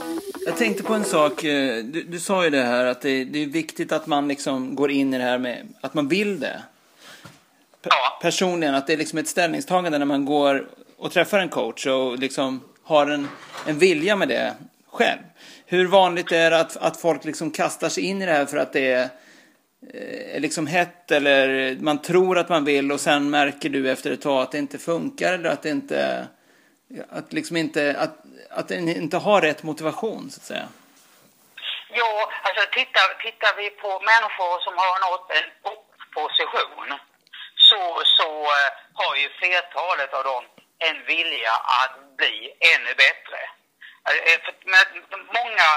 jag 0.47 0.57
tänkte 0.57 0.83
på 0.83 0.95
en 0.95 1.05
sak. 1.05 1.45
Eh, 1.45 1.85
du, 1.85 2.03
du 2.03 2.21
sa 2.21 2.45
ju 2.45 2.51
det 2.51 2.63
här 2.63 2.85
att 2.85 3.03
det, 3.03 3.25
det, 3.25 3.43
är 3.43 3.47
viktigt 3.47 3.93
att 3.93 4.07
man 4.07 4.29
liksom 4.29 4.75
går 4.75 4.91
in 4.91 5.15
i 5.15 5.19
det 5.19 5.25
här 5.25 5.39
med 5.39 5.75
att 5.81 5.95
man 5.95 6.09
vill 6.09 6.41
det. 6.41 6.63
ja. 7.83 8.19
Personligen, 8.23 8.75
att 8.75 8.87
det 8.87 8.93
är 8.93 8.97
liksom 8.97 9.19
ett 9.19 9.29
ställningstagande 9.29 9.99
när 9.99 10.07
man 10.07 10.25
går 10.25 10.69
och 10.99 11.13
träffar 11.13 11.39
en 11.39 11.49
coach 11.49 11.87
och 11.87 12.19
liksom 12.19 12.61
har 12.83 13.07
en, 13.07 13.29
en 13.67 13.79
vilja 13.79 14.17
med 14.17 14.29
det 14.29 14.55
själv. 14.93 15.21
Hur 15.71 15.87
vanligt 15.87 16.33
är 16.33 16.51
det 16.51 16.61
att, 16.61 16.77
att 16.77 17.01
folk 17.01 17.25
liksom 17.25 17.51
kastar 17.51 17.89
sig 17.89 18.05
in 18.05 18.23
i 18.23 18.27
det 18.27 18.33
här 18.33 18.47
för 18.47 18.57
att 18.57 18.73
det 18.73 18.93
är 18.93 19.09
Eh, 19.95 20.41
liksom 20.41 20.67
hett 20.67 21.11
eller 21.11 21.77
man 21.81 22.03
tror 22.03 22.39
att 22.39 22.49
man 22.49 22.65
vill 22.65 22.93
och 22.93 23.01
sen 23.01 23.31
märker 23.31 23.69
du 23.69 23.91
efter 23.91 24.11
ett 24.11 24.23
tag 24.23 24.43
att 24.43 24.53
det 24.53 24.59
inte 24.59 24.79
funkar 24.79 25.33
eller 25.33 25.51
att 25.51 25.63
det 25.63 25.71
inte 25.71 26.29
att 27.11 27.33
liksom 27.33 27.57
inte 27.57 27.97
att, 27.99 28.17
att 28.51 28.71
inte 28.71 29.17
har 29.17 29.41
rätt 29.41 29.63
motivation 29.63 30.31
så 30.31 30.39
att 30.41 30.45
säga. 30.45 30.69
Ja, 31.91 32.31
alltså 32.43 32.63
tittar, 32.73 33.23
tittar 33.23 33.57
vi 33.57 33.71
på 33.71 33.91
människor 34.11 34.55
som 34.67 34.75
har 34.83 34.95
nått 35.11 35.31
en 35.39 35.49
position 36.19 36.89
så, 37.69 38.03
så 38.05 38.31
eh, 38.43 38.71
har 38.93 39.17
ju 39.17 39.29
flertalet 39.29 40.15
av 40.15 40.25
dem 40.25 40.45
en 40.79 41.05
vilja 41.07 41.55
att 41.83 42.17
bli 42.17 42.37
ännu 42.73 42.93
bättre. 43.05 43.41
Uh, 44.09 44.39
många 45.39 45.69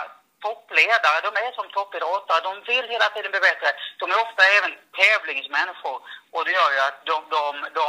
toppledare, 0.41 1.17
de 1.27 1.31
är 1.43 1.51
som 1.51 1.67
toppidrottare. 1.69 2.41
De 2.49 2.53
vill 2.71 2.87
hela 2.89 3.09
tiden 3.09 3.31
bli 3.31 3.39
bättre. 3.39 3.69
De 3.99 4.11
är 4.11 4.21
ofta 4.25 4.43
även 4.57 4.73
tävlingsmänniskor 4.99 5.97
och 6.31 6.45
det 6.45 6.51
gör 6.51 6.71
ju 6.75 6.79
att 6.87 7.05
de, 7.05 7.17
de, 7.37 7.45
de 7.79 7.87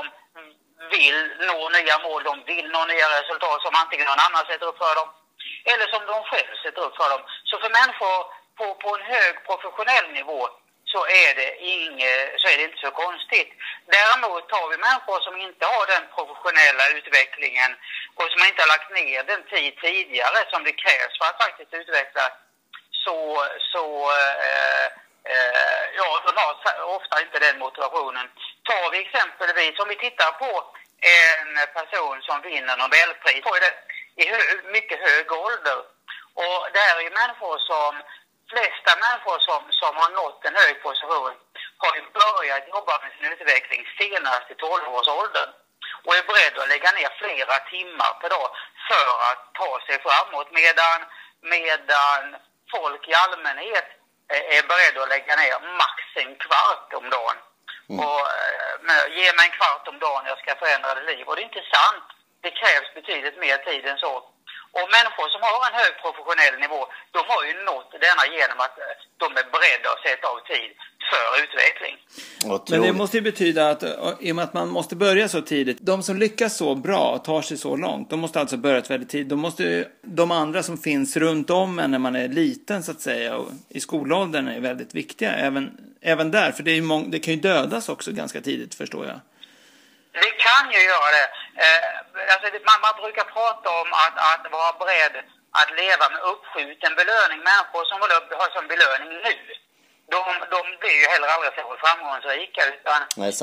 vill 0.95 1.19
nå 1.49 1.69
nya 1.69 1.99
mål, 1.99 2.23
de 2.23 2.35
vill 2.45 2.67
nå 2.71 2.85
nya 2.85 3.07
resultat 3.19 3.63
som 3.63 3.75
antingen 3.83 4.07
någon 4.07 4.27
annan 4.27 4.47
sätter 4.47 4.67
upp 4.67 4.79
för 4.79 4.95
dem 4.95 5.09
eller 5.65 5.87
som 5.87 6.07
de 6.07 6.25
själv 6.25 6.53
sätter 6.63 6.83
upp 6.83 6.97
för 6.97 7.11
dem. 7.11 7.23
Så 7.45 7.59
för 7.59 7.71
människor 7.81 8.19
på, 8.59 8.75
på 8.75 8.97
en 8.97 9.07
hög 9.15 9.35
professionell 9.47 10.09
nivå 10.13 10.49
så 10.93 11.01
är, 11.25 11.31
det 11.41 11.51
inge, 11.77 12.15
så 12.41 12.45
är 12.49 12.57
det 12.57 12.65
inte 12.69 12.85
så 12.87 12.91
konstigt. 12.91 13.51
Däremot 13.97 14.45
har 14.57 14.67
vi 14.73 14.77
människor 14.77 15.21
som 15.21 15.37
inte 15.47 15.65
har 15.73 15.85
den 15.95 16.05
professionella 16.17 16.85
utvecklingen 16.99 17.71
och 18.19 18.29
som 18.33 18.43
inte 18.49 18.63
har 18.63 18.73
lagt 18.75 18.91
ner 19.01 19.23
den 19.23 19.43
tid 19.53 19.73
tidigare 19.87 20.39
som 20.53 20.65
det 20.65 20.81
krävs 20.83 21.15
för 21.19 21.27
att 21.29 21.43
faktiskt 21.45 21.75
utveckla 21.81 22.25
så, 23.05 23.19
så 23.73 23.85
eh, 24.21 24.87
eh, 25.33 25.85
ja, 25.99 26.09
de 26.27 26.33
har 26.41 26.53
ofta 26.97 27.21
inte 27.21 27.39
den 27.39 27.59
motivationen. 27.59 28.27
Tar 28.69 28.91
vi 28.91 28.99
exempelvis, 28.99 29.79
om 29.79 29.89
vi 29.89 29.97
tittar 29.97 30.33
på 30.33 30.53
en 31.19 31.51
person 31.79 32.23
som 32.23 32.43
vinner 32.43 32.77
Nobelpris, 32.77 33.43
får 33.43 33.61
det 33.65 33.73
i 34.23 34.29
hö 34.29 34.39
mycket 34.77 35.01
hög 35.01 35.33
ålder. 35.33 35.79
Och 36.35 36.61
det 36.73 36.79
här 36.79 36.97
är 36.97 37.01
ju 37.01 37.11
människor 37.11 37.59
som 37.59 38.03
flesta 38.53 38.91
människor 39.05 39.39
som, 39.49 39.63
som 39.81 39.93
har 40.01 40.11
nått 40.21 40.41
en 40.45 40.57
hög 40.63 40.83
position 40.87 41.35
har 41.83 41.93
ju 41.99 42.03
börjat 42.21 42.69
jobba 42.75 42.95
med 43.03 43.11
sin 43.13 43.33
utveckling 43.33 43.83
senast 43.99 44.51
i 44.53 44.55
12-årsåldern 44.55 45.51
och 46.05 46.15
är 46.19 46.25
beredd 46.31 46.59
att 46.59 46.73
lägga 46.75 46.91
ner 46.93 47.11
flera 47.21 47.57
timmar 47.75 48.13
per 48.21 48.31
dag 48.37 48.49
för 48.89 49.11
att 49.31 49.43
ta 49.61 49.71
sig 49.87 49.97
framåt 50.07 50.49
medan, 50.61 50.99
medan 51.55 52.23
folk 52.75 53.09
i 53.09 53.15
allmänhet 53.25 53.89
är 54.57 54.63
beredda 54.71 55.03
att 55.03 55.09
lägga 55.09 55.37
ner 55.37 55.57
max 55.83 55.97
en 56.15 56.35
kvart 56.45 56.93
om 57.01 57.11
dagen. 57.11 57.39
Mm. 57.89 58.07
Och, 58.07 58.21
eh, 58.91 59.05
ge 59.19 59.33
mig 59.37 59.47
en 59.47 59.57
kvart 59.59 59.89
om 59.89 59.99
dagen, 59.99 60.27
jag 60.27 60.39
ska 60.39 60.55
förändra 60.55 60.95
det 60.95 61.03
liv. 61.13 61.29
Och 61.29 61.37
det 61.37 61.43
är 61.43 61.53
inte 61.53 61.65
sant. 61.77 62.09
Det 62.41 62.51
krävs 62.51 62.95
betydligt 62.95 63.39
mer 63.39 63.57
tid 63.57 63.87
än 63.87 63.99
så. 63.99 64.32
Och 64.79 64.87
människor 64.97 65.27
som 65.35 65.41
har 65.47 65.59
en 65.69 65.77
hög 65.83 65.93
professionell 66.05 66.57
nivå, 66.65 66.81
de 67.17 67.21
har 67.33 67.43
ju 67.49 67.53
nått 67.71 67.91
denna 68.07 68.25
genom 68.37 68.59
att 68.67 68.77
eh, 68.85 68.95
de 69.23 69.27
är 69.41 69.47
beredda 69.55 69.89
att 69.95 70.03
sätta 70.07 70.27
av 70.33 70.39
tid 70.53 70.71
för 71.11 71.27
utveckling. 71.43 71.95
Men 72.71 72.83
det 72.83 72.93
måste 72.93 73.17
ju 73.17 73.23
betyda 73.23 73.71
att 73.71 73.83
eh, 73.83 73.91
i 74.21 74.33
och 74.33 74.37
med 74.37 74.45
att 74.45 74.55
man 74.55 74.69
måste 74.69 74.97
börja 74.97 75.29
så 75.29 75.41
tidigt, 75.43 75.79
de 75.81 76.03
som 76.03 76.17
lyckas 76.17 76.57
så 76.57 76.75
bra 76.75 77.05
och 77.15 77.25
tar 77.25 77.43
sig 77.43 77.57
så 77.57 77.77
långt, 77.77 78.11
de 78.11 78.21
måste 78.21 78.41
alltså 78.41 78.57
börja 78.57 78.81
väldigt 78.81 79.09
tidigt. 79.09 79.29
De 79.29 79.41
måste 79.41 79.89
de 80.03 80.31
andra 80.31 80.63
som 80.63 80.79
finns 80.79 81.17
runt 81.17 81.51
om 81.51 81.79
en 81.79 81.91
när 81.91 81.99
man 81.99 82.17
är 82.17 82.29
liten 82.29 82.83
så 82.83 82.91
att 82.91 83.01
säga 83.01 83.37
och 83.37 83.49
i 83.69 83.81
skolåldern 83.81 84.49
är 84.49 84.61
väldigt 84.61 84.95
viktiga 84.95 85.33
även, 85.33 85.71
även 86.01 86.31
där, 86.31 86.53
för 86.53 86.63
det, 86.63 86.71
är 86.71 86.83
mång, 86.83 87.11
det 87.11 87.19
kan 87.19 87.35
ju 87.35 87.41
dödas 87.41 87.89
också 87.89 88.13
ganska 88.13 88.41
tidigt 88.41 88.75
förstår 88.75 89.07
jag. 89.07 89.21
Det 90.13 90.33
kan 90.47 90.65
ju 90.75 90.81
göra 90.93 91.11
det. 91.19 91.27
Eh, 91.65 92.33
alltså, 92.33 92.47
man, 92.69 92.81
man 92.87 92.95
brukar 93.03 93.25
prata 93.25 93.69
om 93.81 93.89
att, 94.05 94.17
att 94.31 94.53
vara 94.53 94.73
beredd 94.83 95.17
att 95.61 95.71
leva 95.83 96.05
med 96.15 96.23
uppskjuten 96.33 96.95
belöning. 97.01 97.39
Människor 97.51 97.85
som 97.85 98.01
vill 98.01 98.39
ha 98.41 98.47
som 98.57 98.67
belöning 98.73 99.11
nu, 99.27 99.37
de, 100.15 100.21
de 100.55 100.61
blir 100.81 100.97
ju 101.03 101.07
heller 101.13 101.29
aldrig 101.29 101.53
så 101.55 101.77
framgångsrika. 101.85 102.61
Utan 102.75 103.01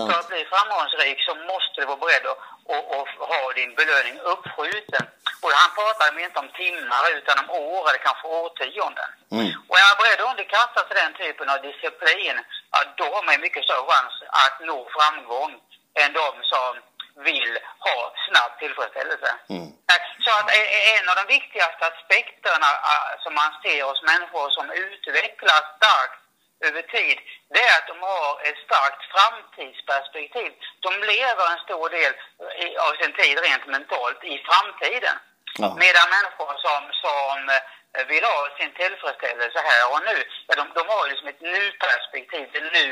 för 0.07 0.19
att 0.19 0.31
bli 0.33 0.45
framgångsrik 0.53 1.17
så 1.27 1.33
måste 1.51 1.75
du 1.81 1.85
vara 1.85 2.03
beredd 2.03 2.25
att 2.31 2.39
och, 2.73 2.83
och 2.97 3.07
ha 3.31 3.53
din 3.59 3.75
belöning 3.75 4.15
uppskjuten. 4.33 5.03
Och 5.43 5.51
han 5.61 5.71
pratar 5.77 6.19
inte 6.25 6.39
om 6.39 6.49
timmar 6.61 7.03
utan 7.17 7.35
om 7.41 7.49
år 7.49 7.81
eller 7.89 8.01
kanske 8.07 8.27
årtionden. 8.27 9.09
Mm. 9.31 9.51
Och 9.67 9.75
är 9.79 9.85
man 9.89 9.99
beredd 10.01 10.19
att 10.21 10.31
underkasta 10.31 10.79
sig 10.87 10.95
den 11.03 11.13
typen 11.23 11.49
av 11.53 11.57
disciplin, 11.67 12.35
ja, 12.73 12.79
då 12.99 13.05
har 13.13 13.23
man 13.23 13.41
mycket 13.45 13.63
större 13.63 13.85
chans 13.91 14.13
att 14.43 14.55
nå 14.67 14.77
framgång 14.95 15.51
än 16.03 16.13
de 16.13 16.31
som 16.53 16.71
vill 17.29 17.59
ha 17.87 18.13
snabb 18.27 18.51
tillfredsställelse. 18.59 19.29
Mm. 19.49 19.69
Så 20.25 20.31
att 20.39 20.49
en 20.97 21.09
av 21.09 21.15
de 21.15 21.25
viktigaste 21.37 21.83
aspekterna 21.91 22.69
som 23.23 23.33
man 23.41 23.51
ser 23.63 23.83
hos 23.83 24.01
människor 24.11 24.49
som 24.49 24.71
utvecklas 24.71 25.65
starkt 25.77 26.19
över 26.67 26.81
tid, 26.81 27.17
det 27.53 27.63
är 27.69 27.77
att 27.77 27.87
de 27.87 27.97
har 28.11 28.29
ett 28.47 28.59
starkt 28.67 29.01
framtidsperspektiv. 29.13 30.51
De 30.79 30.91
lever 31.13 31.45
en 31.51 31.63
stor 31.67 31.89
del 31.89 32.13
av 32.85 32.91
sin 33.01 33.13
tid 33.13 33.39
rent 33.39 33.65
mentalt 33.67 34.23
i 34.23 34.35
framtiden. 34.49 35.15
Ja. 35.61 35.67
Medan 35.83 36.07
människor 36.17 36.53
som, 36.65 36.81
som 37.05 37.37
Eh, 37.97 38.05
vill 38.07 38.23
ha 38.23 38.39
sin 38.59 38.71
tillfredsställelse 38.81 39.59
här 39.69 39.83
och 39.93 40.01
nu, 40.09 40.17
ja, 40.47 40.53
de, 40.59 40.63
de 40.77 40.83
har 40.91 41.09
liksom 41.09 41.27
ett 41.27 41.41
nu-perspektiv. 41.41 42.47
Nu, 42.77 42.85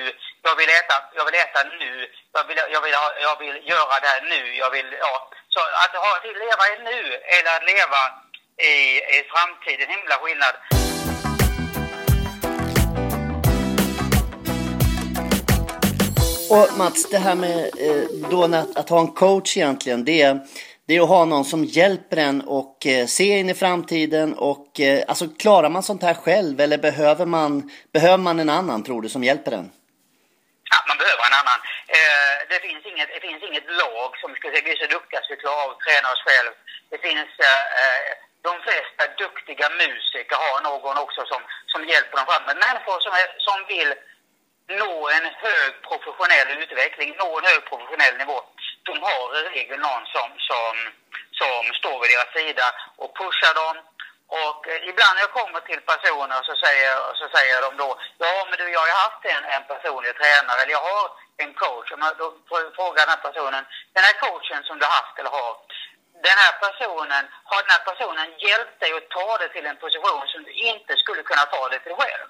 jag 0.48 0.56
vill 0.60 0.70
äta, 0.80 0.96
jag 1.18 1.26
vill 1.26 1.36
äta 1.46 1.60
nu, 1.84 1.92
jag 2.34 2.44
vill, 2.48 2.60
jag 2.76 2.82
vill, 2.86 2.96
ha, 3.02 3.08
jag 3.28 3.36
vill 3.40 3.58
göra 3.74 3.96
det 4.02 4.08
här 4.14 4.22
nu, 4.34 4.42
jag 4.56 4.70
vill, 4.76 4.90
ja. 5.00 5.30
Så 5.54 5.60
att 5.84 5.94
ha, 6.04 6.12
leva 6.46 6.64
i 6.74 6.76
nu 6.92 7.02
eller 7.36 7.52
att 7.58 7.66
leva 7.74 8.02
i, 8.72 8.74
i 9.18 9.18
framtiden, 9.34 9.88
himla 9.96 10.16
skillnad. 10.22 10.56
Och 16.50 16.78
Mats, 16.78 17.10
det 17.10 17.18
här 17.18 17.36
med 17.36 17.60
eh, 17.88 18.30
då 18.32 18.44
att, 18.44 18.78
att 18.78 18.90
ha 18.90 19.00
en 19.00 19.14
coach 19.14 19.58
egentligen, 19.58 20.06
det 20.06 20.22
är, 20.22 20.40
det 20.88 20.96
är 20.96 21.02
att 21.02 21.10
ha 21.10 21.26
någon 21.26 21.46
som 21.46 21.64
hjälper 21.64 22.18
en 22.18 22.42
och 22.42 22.86
eh, 22.86 23.06
se 23.06 23.28
in 23.40 23.50
i 23.50 23.54
framtiden 23.54 24.34
och 24.52 24.80
eh, 24.80 25.04
alltså 25.08 25.26
klarar 25.44 25.70
man 25.70 25.84
sånt 25.84 26.04
här 26.04 26.14
själv 26.14 26.56
eller 26.60 26.78
behöver 26.78 27.26
man, 27.26 27.72
behöver 27.94 28.24
man 28.28 28.40
en 28.40 28.50
annan 28.50 28.84
tror 28.84 29.02
du 29.02 29.10
som 29.10 29.24
hjälper 29.24 29.52
en? 29.52 29.68
Ja, 30.72 30.78
man 30.90 30.98
behöver 31.02 31.24
en 31.30 31.38
annan. 31.42 31.60
Eh, 31.98 32.38
det, 32.52 32.60
finns 32.68 32.84
inget, 32.92 33.10
det 33.16 33.22
finns 33.28 33.44
inget 33.50 33.68
lag 33.82 34.12
som 34.22 34.30
ska 34.36 34.46
säga, 34.50 34.62
vi 34.66 34.72
är 34.72 34.82
så 34.86 34.90
duktiga 34.98 35.20
så 35.22 35.30
vi 35.34 35.42
klarar 35.44 35.64
av 35.66 35.70
att 35.74 35.86
träna 35.88 36.08
oss 36.14 36.24
själv. 36.28 36.52
Det 36.92 37.00
finns 37.08 37.32
eh, 37.48 37.64
eh 37.82 38.14
de 38.50 38.54
flesta 38.68 39.04
duktiga 39.24 39.68
musiker 39.84 40.38
har 40.46 40.58
någon 40.70 40.98
också 41.06 41.22
som, 41.32 41.42
som 41.74 41.82
hjälper 41.92 42.16
dem 42.18 42.26
fram. 42.30 42.44
Men 42.50 42.58
människor 42.68 42.98
som, 43.06 43.14
är, 43.22 43.28
som 43.48 43.58
vill 43.74 43.92
nå 44.82 44.94
en 45.16 45.28
hög 45.46 45.72
professionell 45.90 46.50
utveckling, 46.64 47.10
nå 47.22 47.30
en 47.38 47.50
hög 47.52 47.62
professionell 47.70 48.16
nivå, 48.22 48.38
de 48.88 49.02
har 49.10 49.26
i 49.38 49.42
regel 49.50 49.80
någon 49.80 50.06
som, 50.16 50.30
som, 50.50 50.74
som 51.42 51.62
står 51.80 51.96
vid 52.02 52.10
deras 52.14 52.32
sida 52.40 52.68
och 53.02 53.12
pushar 53.20 53.54
dem. 53.62 53.76
Och 54.44 54.62
eh, 54.68 54.90
ibland 54.92 55.14
när 55.16 55.26
jag 55.28 55.38
kommer 55.40 55.60
till 55.60 55.82
personer 55.92 56.40
så 56.50 56.54
säger, 56.66 56.96
så 57.20 57.26
säger 57.36 57.58
de 57.66 57.70
då, 57.84 57.90
ja 58.18 58.34
men 58.50 58.58
du 58.60 58.66
jag 58.72 58.80
har 58.80 59.04
haft 59.06 59.24
en, 59.34 59.44
en 59.56 59.64
personlig 59.72 60.12
tränare 60.20 60.60
eller 60.62 60.76
jag 60.80 60.86
har 60.92 61.06
en 61.44 61.54
coach. 61.64 61.92
Och 61.92 62.00
då 62.22 62.28
frågar 62.78 63.02
den 63.06 63.14
här 63.16 63.24
personen, 63.28 63.64
den 63.96 64.04
här 64.08 64.16
coachen 64.24 64.62
som 64.64 64.76
du 64.80 64.86
har 64.86 64.96
haft 65.02 65.20
eller 65.20 65.34
har, 65.40 65.54
den 66.28 66.38
här 66.44 66.54
personen, 66.66 67.24
har 67.52 67.60
den 67.64 67.76
här 67.76 67.86
personen 67.90 68.28
hjälpt 68.46 68.80
dig 68.80 68.92
att 68.94 69.10
ta 69.10 69.38
dig 69.38 69.50
till 69.52 69.66
en 69.66 69.82
position 69.84 70.24
som 70.28 70.44
du 70.44 70.52
inte 70.52 70.94
skulle 70.98 71.24
kunna 71.24 71.46
ta 71.54 71.70
dig 71.70 71.80
till 71.80 71.98
själv? 72.02 72.30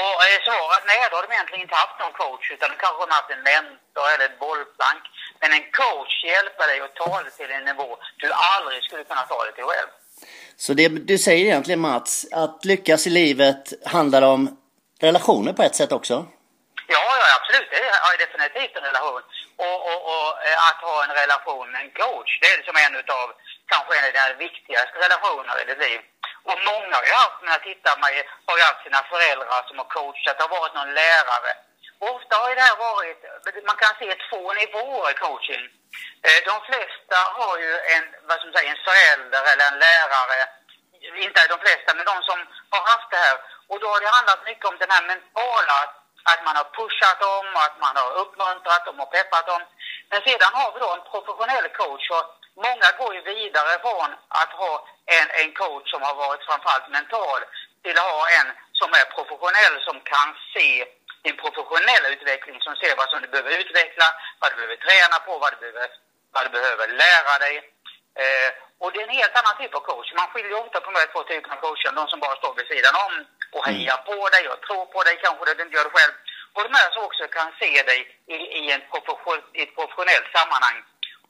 Och 0.00 0.14
eh, 0.26 0.38
svaret 0.46 0.84
nej, 0.90 1.00
då 1.10 1.16
har 1.16 1.24
de 1.26 1.32
egentligen 1.32 1.64
inte 1.66 1.80
haft 1.84 1.98
någon 2.02 2.16
coach 2.22 2.44
utan 2.54 2.68
de 2.72 2.76
kanske 2.84 3.00
har 3.04 3.10
haft 3.20 3.34
en 3.36 3.42
mentor 3.50 4.06
eller 4.12 4.26
ett 4.30 4.38
bollplank. 4.44 5.02
Men 5.40 5.50
en 5.56 5.64
coach 5.80 6.14
hjälper 6.32 6.66
dig 6.70 6.78
att 6.80 6.94
ta 7.02 7.22
dig 7.22 7.32
till 7.38 7.50
en 7.50 7.64
nivå 7.70 7.88
du 8.22 8.28
aldrig 8.52 8.78
skulle 8.82 9.04
kunna 9.04 9.24
ta 9.32 9.44
dig 9.44 9.54
till 9.54 9.68
själv. 9.70 9.90
Så 10.56 10.70
det 10.74 10.88
du 10.88 11.18
säger 11.18 11.44
egentligen 11.44 11.80
Mats, 11.80 12.26
att 12.32 12.64
lyckas 12.64 13.06
i 13.06 13.10
livet 13.10 13.64
handlar 13.96 14.22
om 14.22 14.40
relationer 15.00 15.52
på 15.52 15.62
ett 15.62 15.76
sätt 15.80 15.92
också? 15.92 16.14
Ja, 16.94 17.04
ja 17.20 17.26
absolut. 17.38 17.68
Det 17.70 17.76
är 17.76 18.18
definitivt 18.26 18.76
en 18.76 18.88
relation. 18.90 19.22
Och, 19.66 19.78
och, 19.90 20.00
och 20.12 20.28
eh, 20.46 20.68
att 20.68 20.80
ha 20.88 20.96
en 21.04 21.14
relation 21.22 21.66
med 21.72 21.80
en 21.84 21.92
coach, 22.02 22.30
det 22.40 22.46
är 22.52 22.56
liksom 22.56 22.76
en 22.84 22.94
utav, 23.02 23.26
kanske 23.72 23.92
en 23.98 24.04
av 24.08 24.12
de 24.32 24.44
viktigaste 24.46 24.96
relationerna 25.04 25.60
i 25.62 25.64
ditt 25.70 25.82
liv. 25.86 26.00
Och 26.48 26.58
många 26.70 26.94
har 26.96 27.04
ju 27.08 27.14
haft, 27.24 27.42
när 27.42 27.52
jag 27.56 27.62
tittar 27.70 27.96
mig, 28.04 28.14
har 28.46 28.56
ju 28.58 28.62
haft 28.62 28.84
sina 28.86 29.02
föräldrar 29.12 29.62
som 29.68 29.78
har 29.78 29.88
coachat. 29.96 30.36
Det 30.36 30.44
har 30.46 30.58
varit 30.60 30.74
någon 30.74 30.94
lärare. 30.94 31.52
Och 32.00 32.14
ofta 32.16 32.36
har 32.36 32.48
ju 32.48 32.54
det 32.54 32.68
här 32.70 32.78
varit, 32.90 33.20
man 33.70 33.76
kan 33.82 33.94
se 34.00 34.08
två 34.28 34.42
nivåer 34.60 35.10
i 35.10 35.14
coaching. 35.14 35.64
Eh, 36.26 36.40
de 36.50 36.54
flesta 36.68 37.18
har 37.38 37.54
ju 37.64 37.72
en, 37.94 38.04
vad 38.28 38.40
som 38.40 38.52
säger, 38.52 38.70
en 38.70 38.84
förälder 38.88 39.42
eller 39.52 39.64
en 39.72 39.78
lärare. 39.86 40.40
Inte 41.26 41.52
de 41.54 41.58
flesta, 41.64 41.94
men 41.94 42.04
de 42.12 42.16
som 42.22 42.38
har 42.74 42.82
haft 42.92 43.10
det 43.10 43.16
här. 43.26 43.36
Och 43.70 43.80
då 43.80 43.86
har 43.92 44.00
det 44.00 44.16
handlat 44.18 44.44
mycket 44.44 44.64
om 44.70 44.78
den 44.78 44.90
här 44.90 45.04
mentala, 45.12 45.78
att 46.30 46.44
man 46.44 46.56
har 46.56 46.68
pushat 46.78 47.20
dem, 47.20 47.46
att 47.66 47.76
man 47.84 47.96
har 47.96 48.10
uppmuntrat 48.22 48.84
dem 48.86 49.00
och 49.00 49.12
peppat 49.12 49.46
dem. 49.46 49.62
Men 50.10 50.20
sedan 50.26 50.52
har 50.58 50.72
vi 50.72 50.78
då 50.80 50.90
en 50.92 51.08
professionell 51.10 51.68
coach 51.68 52.10
och 52.10 52.24
många 52.56 52.88
går 52.98 53.14
ju 53.14 53.20
vidare 53.20 53.78
från 53.80 54.10
att 54.28 54.52
ha 54.62 54.88
en, 55.06 55.28
en 55.40 55.52
coach 55.52 55.90
som 55.90 56.02
har 56.02 56.14
varit 56.14 56.44
framförallt 56.48 56.88
mental 56.88 57.40
till 57.82 57.98
att 57.98 58.12
ha 58.18 58.24
en 58.38 58.48
som 58.72 58.90
är 59.00 59.04
professionell 59.16 59.74
som 59.88 60.00
kan 60.00 60.28
se 60.54 60.86
din 61.22 61.36
professionella 61.36 62.08
utveckling, 62.14 62.60
som 62.60 62.76
ser 62.76 62.96
vad 62.96 63.08
som 63.10 63.22
du 63.22 63.28
behöver 63.28 63.58
utveckla, 63.62 64.06
vad 64.40 64.50
du 64.50 64.56
behöver 64.56 64.76
träna 64.76 65.16
på, 65.26 65.38
vad 65.38 65.52
du 65.52 65.58
behöver, 65.60 65.90
vad 66.34 66.44
du 66.46 66.50
behöver 66.58 66.86
lära 66.88 67.38
dig. 67.38 67.56
Eh, 68.22 68.50
och 68.82 68.92
det 68.92 68.98
är 69.00 69.08
en 69.08 69.20
helt 69.20 69.38
annan 69.40 69.56
typ 69.58 69.74
av 69.74 69.80
coach. 69.80 70.12
Man 70.20 70.28
skiljer 70.32 70.60
ofta 70.62 70.80
på 70.80 70.90
de 70.90 70.98
här 70.98 71.10
två 71.12 71.22
typerna 71.22 71.54
av 71.56 71.60
coacher. 71.60 71.92
De 71.92 72.08
som 72.08 72.20
bara 72.20 72.36
står 72.36 72.54
vid 72.54 72.66
sidan 72.66 72.94
om 73.06 73.12
och 73.56 73.66
hejar 73.66 73.98
mm. 73.98 74.06
på 74.10 74.28
dig 74.34 74.48
och 74.48 74.60
tror 74.66 74.84
på 74.94 75.02
dig, 75.02 75.14
kanske 75.22 75.54
du 75.54 75.62
inte 75.62 75.76
gör 75.76 75.84
det 75.84 75.96
själv. 75.96 76.14
Och 76.54 76.62
de 76.66 76.74
här 76.78 76.90
som 76.90 77.04
också 77.04 77.24
kan 77.28 77.48
se 77.60 77.82
dig 77.90 78.00
i, 78.26 78.36
i, 78.60 78.72
en 78.74 78.82
profession, 78.90 79.42
i 79.52 79.62
ett 79.62 79.74
professionellt 79.74 80.28
sammanhang 80.36 80.78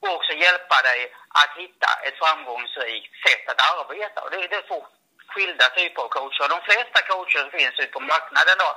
och 0.03 0.15
också 0.17 0.33
hjälpa 0.45 0.77
dig 0.89 0.99
att 1.41 1.51
hitta 1.61 1.89
ett 2.05 2.17
framgångsrikt 2.21 3.13
sätt 3.25 3.45
att 3.51 3.61
arbeta. 3.71 4.21
Och 4.23 4.31
det, 4.31 4.47
det 4.51 4.55
är 4.55 4.67
två 4.67 4.87
skilda 5.33 5.67
typer 5.77 6.01
av 6.01 6.07
coacher. 6.07 6.49
De 6.55 6.59
flesta 6.69 6.99
coacher 7.09 7.39
som 7.39 7.51
finns 7.59 7.79
ute 7.79 7.95
på 7.97 7.99
marknaden 7.99 8.55
då, 8.63 8.69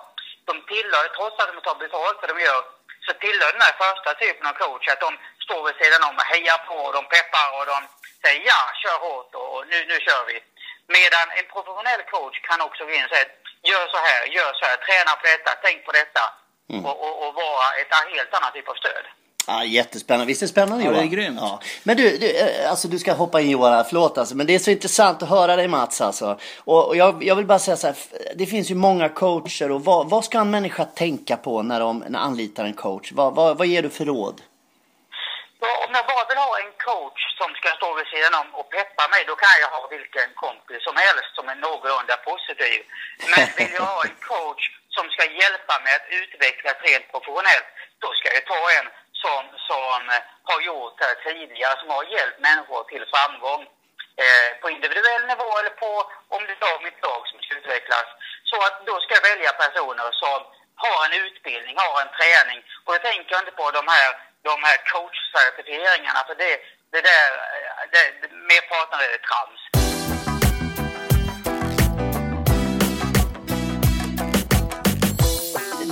de 0.49 0.54
tillhör, 0.73 1.06
trots 1.16 1.37
att 1.38 1.52
de 1.52 1.61
tar 1.61 1.78
betalt 1.85 2.16
för 2.21 2.26
det 2.26 2.35
de 2.35 2.40
gör, 2.49 2.62
så 3.06 3.12
tillhör 3.25 3.52
den 3.52 3.66
här 3.66 3.76
första 3.85 4.11
typen 4.23 4.47
av 4.50 4.54
coach 4.62 4.88
att 4.88 5.04
de 5.06 5.11
står 5.45 5.61
vid 5.66 5.76
sidan 5.80 6.02
om 6.09 6.16
och 6.21 6.30
hejar 6.33 6.59
på 6.68 6.76
och 6.87 6.95
de 6.99 7.02
peppar 7.14 7.49
och 7.59 7.66
de 7.73 7.78
säger 8.25 8.42
ja, 8.50 8.61
kör 8.83 8.99
hårt 9.06 9.35
och 9.35 9.66
nu, 9.71 9.78
nu 9.90 9.97
kör 10.06 10.25
vi. 10.30 10.37
Medan 10.97 11.26
en 11.38 11.47
professionell 11.54 12.02
coach 12.14 12.37
kan 12.49 12.61
också 12.66 12.85
gå 12.85 12.92
in 12.92 13.04
och 13.04 13.11
säga 13.11 13.28
gör 13.71 13.87
så 13.95 13.99
här, 14.09 14.21
gör 14.37 14.52
så 14.61 14.64
här, 14.68 14.76
träna 14.87 15.12
på 15.21 15.26
detta, 15.33 15.50
tänk 15.64 15.78
på 15.87 15.92
detta 15.92 16.25
mm. 16.71 16.87
och, 16.87 16.97
och, 17.04 17.14
och 17.23 17.35
vara 17.35 17.66
ett 17.80 17.92
helt 18.14 18.35
annat 18.35 18.54
typ 18.54 18.68
av 18.68 18.75
stöd. 18.75 19.06
Ja, 19.46 19.64
jättespännande. 19.64 20.26
Visst 20.26 20.42
är 20.42 20.46
det 20.46 20.50
spännande 20.50 20.84
Johan? 20.84 20.94
Ja, 20.94 21.00
det 21.00 21.06
är 21.06 21.10
grymt. 21.10 21.38
Ja. 21.40 21.60
Men 21.82 21.96
du, 21.96 22.18
du, 22.18 22.30
eh, 22.30 22.70
alltså 22.70 22.88
du 22.88 22.98
ska 22.98 23.12
hoppa 23.12 23.40
in 23.40 23.50
Johan, 23.50 23.84
förlåt 23.84 24.18
alltså. 24.18 24.36
Men 24.36 24.46
det 24.46 24.54
är 24.54 24.58
så 24.58 24.70
intressant 24.70 25.22
att 25.22 25.28
höra 25.28 25.56
dig 25.56 25.68
Mats 25.68 26.00
alltså. 26.00 26.38
Och, 26.64 26.88
och 26.88 26.96
jag, 26.96 27.24
jag, 27.24 27.36
vill 27.36 27.46
bara 27.46 27.58
säga 27.58 27.76
så 27.76 27.86
här, 27.86 27.96
det 28.34 28.46
finns 28.46 28.70
ju 28.70 28.74
många 28.74 29.08
coacher 29.08 29.70
och 29.70 29.84
vad, 29.84 30.10
vad 30.10 30.24
ska 30.24 30.40
en 30.40 30.50
människa 30.50 30.84
tänka 30.84 31.36
på 31.36 31.62
när 31.62 31.80
de 31.80 32.04
när 32.08 32.18
anlitar 32.18 32.64
en 32.64 32.74
coach? 32.74 33.12
Vad, 33.12 33.34
vad, 33.34 33.58
vad 33.58 33.66
ger 33.66 33.82
du 33.82 33.90
för 33.90 34.04
råd? 34.04 34.40
Ja, 35.60 35.72
om 35.86 35.92
jag 35.98 36.06
bara 36.12 36.24
vill 36.30 36.40
ha 36.48 36.54
en 36.64 36.72
coach 36.88 37.20
som 37.40 37.50
ska 37.58 37.68
stå 37.78 37.88
vid 37.98 38.08
sidan 38.14 38.34
om 38.40 38.48
och 38.58 38.68
peppa 38.76 39.04
mig, 39.12 39.22
då 39.30 39.34
kan 39.42 39.56
jag 39.62 39.70
ha 39.76 39.82
vilken 39.96 40.28
kompis 40.44 40.80
som 40.88 40.96
helst 41.04 41.30
som 41.38 41.46
är 41.52 41.58
någorlunda 41.66 42.16
positiv. 42.30 42.78
Men 43.32 43.46
vill 43.58 43.72
jag 43.78 43.86
ha 43.94 44.00
en 44.08 44.18
coach 44.32 44.62
som 44.96 45.04
ska 45.14 45.24
hjälpa 45.42 45.74
mig 45.84 45.92
att 45.98 46.08
utvecklas 46.20 46.76
rent 46.88 47.06
professionellt, 47.12 47.68
då 48.02 48.08
ska 48.18 48.26
jag 48.36 48.44
ta 48.54 48.62
en 48.78 48.86
som, 49.23 49.42
som 49.70 50.00
eh, 50.14 50.23
har 50.50 50.61
gjort 50.68 50.99
det 50.99 51.14
tidigare, 51.26 51.78
som 51.80 51.90
har 51.90 52.04
hjälpt 52.14 52.38
människor 52.49 52.82
till 52.85 53.04
framgång 53.14 53.62
eh, 54.23 54.49
på 54.61 54.66
individuell 54.70 55.25
nivå 55.32 55.49
eller 55.58 55.75
på 55.85 55.92
om 56.35 56.42
det 56.46 56.52
är 56.52 56.85
mitt 56.87 57.02
lag 57.06 57.23
som 57.30 57.38
ska 57.40 57.54
utvecklas. 57.61 58.08
Så 58.50 58.56
att 58.66 58.76
då 58.88 58.94
ska 59.00 59.14
jag 59.14 59.28
välja 59.30 59.52
personer 59.64 60.08
som 60.23 60.38
har 60.85 60.99
en 61.06 61.14
utbildning, 61.25 61.75
har 61.76 62.00
en 62.04 62.16
träning. 62.18 62.61
Och 62.85 62.92
då 62.94 62.99
tänker 62.99 63.32
jag 63.32 63.42
inte 63.42 63.61
på 63.62 63.70
de 63.78 63.85
här, 63.94 64.11
de 64.50 64.56
här 64.66 64.78
coachcertifieringarna, 64.92 66.20
för 66.28 66.35
det, 66.42 66.54
det 66.92 67.02
där, 67.11 67.28
eh, 67.54 67.82
det, 67.92 68.02
merparten 68.50 69.00
är 69.06 69.11
det 69.14 69.23
trams. 69.28 69.62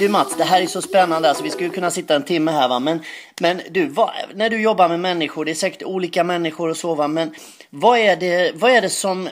Du, 0.05 0.09
Mats, 0.09 0.37
det 0.37 0.45
här 0.45 0.63
är 0.63 0.67
så 0.67 0.83
spännande. 0.83 1.29
Alltså, 1.29 1.45
vi 1.45 1.51
skulle 1.51 1.69
kunna 1.69 1.91
sitta 1.91 2.17
en 2.17 2.23
timme 2.23 2.51
här 2.51 2.69
va. 2.69 2.79
Men, 2.79 3.01
men 3.41 3.61
du, 3.71 3.87
vad, 3.87 4.11
när 4.35 4.51
du 4.51 4.61
jobbar 4.61 4.89
med 4.89 5.01
människor, 5.01 5.45
det 5.45 5.51
är 5.51 5.55
säkert 5.55 5.83
olika 5.83 6.25
människor 6.25 6.71
och 6.71 6.77
så 6.77 6.95
va. 6.95 7.09
Men 7.09 7.35
vad 7.71 7.99
är 7.99 8.17
det, 8.17 8.53
vad 8.55 8.71
är 8.71 8.81
det 8.81 8.91
som 8.91 9.29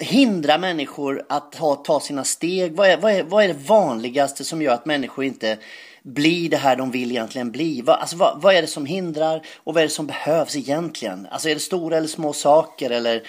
hindrar 0.00 0.58
människor 0.58 1.22
att 1.28 1.54
ha, 1.54 1.74
ta 1.74 2.00
sina 2.00 2.24
steg? 2.24 2.76
Vad 2.76 2.88
är, 2.88 2.96
vad, 2.96 3.12
är, 3.12 3.22
vad 3.22 3.44
är 3.44 3.48
det 3.48 3.58
vanligaste 3.66 4.44
som 4.44 4.62
gör 4.62 4.74
att 4.74 4.86
människor 4.86 5.24
inte 5.24 5.58
blir 6.02 6.48
det 6.48 6.56
här 6.56 6.76
de 6.76 6.90
vill 6.90 7.10
egentligen 7.10 7.50
bli? 7.50 7.82
Vad, 7.82 7.96
alltså, 7.96 8.16
vad, 8.16 8.42
vad 8.42 8.54
är 8.54 8.62
det 8.62 8.68
som 8.68 8.86
hindrar 8.86 9.42
och 9.56 9.74
vad 9.74 9.82
är 9.82 9.86
det 9.86 9.92
som 9.92 10.06
behövs 10.06 10.56
egentligen? 10.56 11.26
Alltså 11.30 11.48
är 11.48 11.54
det 11.54 11.60
stora 11.60 11.96
eller 11.96 12.08
små 12.08 12.32
saker? 12.32 12.90
Eller 12.90 13.22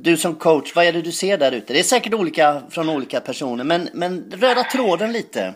du 0.00 0.16
som 0.16 0.34
coach, 0.34 0.76
vad 0.76 0.84
är 0.84 0.92
det 0.92 1.02
du 1.02 1.12
ser 1.12 1.38
där 1.38 1.52
ute? 1.52 1.72
Det 1.72 1.78
är 1.78 1.84
säkert 1.84 2.14
olika 2.14 2.62
från 2.70 2.88
olika 2.88 3.20
personer, 3.20 3.64
men, 3.64 3.88
men 3.92 4.32
röda 4.32 4.62
tråden 4.62 5.12
lite. 5.12 5.54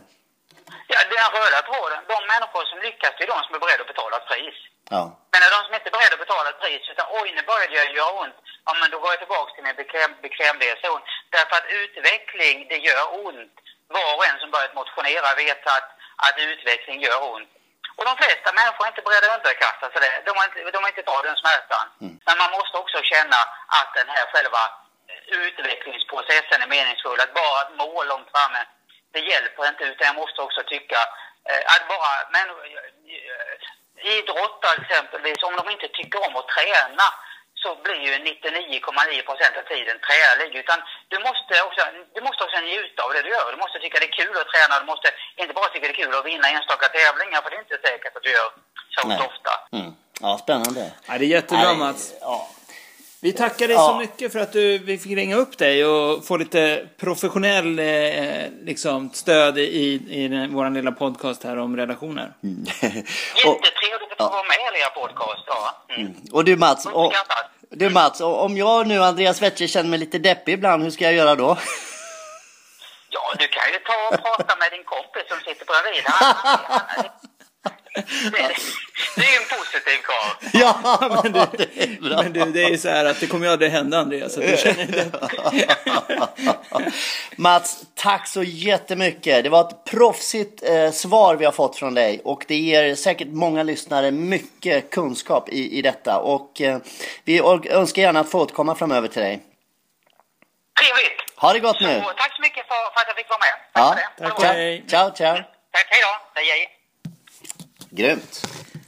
Ja, 0.92 0.98
den 1.14 1.28
röda 1.36 1.60
tråden, 1.68 2.00
de 2.12 2.18
människor 2.32 2.64
som 2.70 2.78
lyckas, 2.86 3.12
det 3.16 3.24
är 3.24 3.32
de 3.34 3.40
som 3.44 3.54
är 3.54 3.62
beredda 3.64 3.82
att 3.84 3.92
betala 3.94 4.16
ett 4.16 4.28
pris. 4.32 4.58
Ja. 4.94 5.02
Men 5.32 5.40
är 5.46 5.50
de 5.56 5.60
som 5.66 5.74
inte 5.74 5.88
är 5.88 5.96
beredda 5.96 6.14
att 6.16 6.26
betala 6.26 6.48
ett 6.50 6.60
pris, 6.64 6.82
utan 6.92 7.06
oj, 7.20 7.28
nu 7.36 7.42
började 7.50 7.74
jag 7.80 7.86
göra 7.98 8.12
ont, 8.22 8.38
ja 8.66 8.72
men 8.80 8.90
då 8.90 8.96
går 8.98 9.10
jag 9.14 9.18
tillbaka 9.24 9.50
till 9.54 9.64
min 9.66 9.76
bekväm, 9.82 10.12
bekvämlighetszon. 10.22 11.00
Därför 11.34 11.56
att 11.56 11.68
utveckling, 11.82 12.56
det 12.70 12.78
gör 12.88 13.04
ont. 13.26 13.56
Var 13.88 14.10
och 14.16 14.26
en 14.26 14.38
som 14.38 14.50
börjat 14.50 14.74
motionera 14.74 15.28
vet 15.44 15.66
att, 15.76 15.88
att 16.26 16.36
utveckling 16.38 16.98
gör 17.06 17.20
ont. 17.34 17.50
Och 17.96 18.04
de 18.04 18.16
flesta 18.16 18.52
människor 18.52 18.84
är 18.84 18.88
inte 18.92 19.06
beredda 19.06 19.26
att 19.26 19.38
underkasta 19.38 19.86
sig 19.90 20.00
det. 20.06 20.22
De 20.26 20.30
har 20.38 20.44
inte, 20.48 20.70
de 20.74 20.78
har 20.82 20.90
inte 20.92 21.02
tagit 21.02 21.28
den 21.30 21.36
smärtan. 21.42 21.84
Men 22.26 22.38
man 22.42 22.50
måste 22.58 22.76
också 22.82 22.98
känna 23.02 23.40
att 23.78 23.90
den 23.94 24.08
här 24.14 24.24
själva 24.32 24.62
utvecklingsprocessen 25.26 26.62
är 26.62 26.66
meningsfull. 26.66 27.20
Att 27.20 27.34
bara 27.34 27.62
ett 27.62 27.76
mål 27.82 28.06
långt 28.06 28.30
framme, 28.34 28.62
det 29.14 29.23
hjälper 29.33 29.62
inte. 29.71 29.85
Utan 29.92 30.06
jag 30.11 30.16
måste 30.23 30.38
också 30.47 30.61
tycka 30.75 31.00
eh, 31.49 31.62
att 31.75 31.85
bara 31.92 32.11
människor, 32.37 32.64
eh, 32.66 33.54
idrottare 34.16 34.76
exempelvis, 34.83 35.40
om 35.49 35.54
de 35.61 35.64
inte 35.75 35.88
tycker 35.99 36.18
om 36.26 36.35
att 36.40 36.49
träna 36.56 37.06
så 37.62 37.71
blir 37.85 38.00
ju 38.09 38.12
99,9 38.12 39.23
procent 39.28 39.54
av 39.61 39.64
tiden 39.73 39.97
trälig. 40.09 40.50
Utan 40.62 40.78
du 41.12 41.18
måste, 41.28 41.54
också, 41.66 41.83
du 42.14 42.21
måste 42.26 42.40
också 42.44 42.59
njuta 42.61 43.00
av 43.04 43.11
det 43.14 43.23
du 43.26 43.30
gör. 43.37 43.47
Du 43.54 43.59
måste 43.64 43.78
tycka 43.78 43.99
det 44.00 44.09
är 44.12 44.18
kul 44.23 44.37
att 44.40 44.52
träna. 44.54 44.80
Du 44.83 44.87
måste 44.92 45.09
inte 45.42 45.54
bara 45.59 45.68
tycka 45.68 45.87
det 45.88 45.94
är 45.97 46.02
kul 46.02 46.14
att 46.14 46.30
vinna 46.33 46.47
enstaka 46.56 46.87
tävlingar, 46.88 47.40
för 47.42 47.50
det 47.50 47.56
är 47.56 47.64
inte 47.66 47.78
säkert 47.88 48.16
att 48.16 48.23
du 48.23 48.33
gör 48.38 48.50
så 48.94 49.00
ofta. 49.30 49.52
Mm. 49.73 49.90
Ja, 50.21 50.38
spännande. 50.44 50.92
Ja, 51.06 51.18
det 51.18 51.25
är 51.25 51.35
jättebra 51.38 51.68
Nej, 51.73 51.76
Mats. 51.76 52.14
Ja. 52.21 52.49
Vi 53.25 53.33
tackar 53.33 53.69
dig 53.69 53.76
Ja. 53.76 53.88
så 53.88 53.99
mycket 53.99 54.33
för 54.33 54.38
att 54.38 54.52
du, 54.52 54.78
vi 54.78 54.99
fick 54.99 55.16
ringa 55.16 55.37
upp 55.37 55.59
dig 55.59 55.85
och 55.85 56.26
få 56.26 56.37
lite 56.37 56.88
professionell 57.00 57.78
eh, 57.78 58.50
liksom, 58.64 59.11
stöd 59.12 59.59
i, 59.59 60.00
i 60.11 60.28
den, 60.28 60.54
vår 60.54 60.71
lilla 60.71 60.93
podcast 60.93 61.45
här 61.45 61.59
om 61.59 61.76
relationer. 61.76 62.33
och, 62.40 62.49
Jättetrevligt 63.38 64.12
att 64.12 64.19
få 64.19 64.28
vara 64.28 64.43
med 64.43 64.78
i 64.78 64.81
er 64.81 64.90
podcast. 65.00 65.45
Ja. 65.47 65.95
Mm. 65.97 66.14
och 66.33 66.45
du 66.45 66.57
Mats, 66.57 66.87
och, 66.87 67.12
du 67.71 67.90
Mats, 67.90 68.21
och 68.21 68.45
om 68.45 68.57
jag 68.57 68.87
nu 68.87 69.02
Andreas 69.02 69.43
Wetsche 69.43 69.69
känner 69.69 69.90
mig 69.90 69.99
lite 69.99 70.19
deppig 70.19 70.52
ibland, 70.52 70.83
hur 70.83 70.90
ska 70.90 71.04
jag 71.04 71.14
göra 71.14 71.35
då? 71.35 71.59
Ja, 73.09 73.35
du 73.38 73.49
kan 73.49 73.73
ju 73.73 73.78
ta 73.78 74.16
och 74.16 74.23
prata 74.23 74.57
med 74.57 74.71
din 74.73 74.85
kompis 74.85 75.23
som 75.28 75.38
sitter 75.38 75.66
bredvid. 75.66 76.02
Han, 76.07 76.35
han, 76.37 76.59
han, 76.87 77.04
det, 77.94 78.02
det 79.16 79.22
är 79.22 79.30
ju 79.30 79.36
en 79.36 79.48
positiv 79.58 79.98
karl. 80.04 80.50
ja, 80.52 81.20
Men 81.22 81.32
det 81.32 81.48
du, 81.58 81.82
är 81.82 82.00
bra. 82.00 82.22
men 82.22 82.32
du, 82.32 82.44
det 82.44 82.62
är 82.64 82.70
ju 82.70 82.78
så 82.78 82.88
här 82.88 83.04
att 83.04 83.20
det 83.20 83.26
kommer 83.26 83.46
ju 83.46 83.52
aldrig 83.52 83.70
hända 83.70 83.98
Andreas. 83.98 84.34
Så 84.34 84.40
att 84.40 84.46
du 84.46 84.56
känner 84.56 84.86
det. 84.86 85.10
Mats, 87.36 87.82
tack 87.94 88.28
så 88.28 88.42
jättemycket. 88.42 89.44
Det 89.44 89.50
var 89.50 89.60
ett 89.60 89.84
proffsigt 89.84 90.62
eh, 90.62 90.90
svar 90.90 91.36
vi 91.36 91.44
har 91.44 91.52
fått 91.52 91.76
från 91.76 91.94
dig 91.94 92.20
och 92.24 92.44
det 92.48 92.56
ger 92.56 92.94
säkert 92.94 93.28
många 93.28 93.62
lyssnare 93.62 94.10
mycket 94.10 94.90
kunskap 94.90 95.48
i, 95.48 95.78
i 95.78 95.82
detta 95.82 96.18
och 96.18 96.60
eh, 96.60 96.78
vi 97.24 97.38
önskar 97.70 98.02
gärna 98.02 98.20
att 98.20 98.30
få 98.30 98.40
återkomma 98.40 98.74
framöver 98.74 99.08
till 99.08 99.22
dig. 99.22 99.40
Trevligt. 100.80 101.20
Ha 101.36 101.52
det 101.52 101.58
gott 101.60 101.80
nu. 101.80 102.00
Så, 102.04 102.12
tack 102.16 102.36
så 102.36 102.42
mycket 102.42 102.66
för, 102.68 102.74
för 102.94 103.00
att 103.00 103.06
jag 103.06 103.16
fick 103.16 103.28
vara 103.28 103.38
med. 103.38 103.54
Tack 103.72 103.98
Ja, 103.98 104.14
för 104.16 104.24
det. 104.24 104.30
tack. 104.30 104.40
Det. 104.40 104.46
Hej. 104.46 104.84
ciao, 104.88 105.10
ciao. 105.14 105.34
Tack, 105.72 105.86
hej 105.90 106.00
då. 106.02 106.40
Hej, 106.40 106.46
hej. 106.50 106.69
Grymt. 107.95 108.43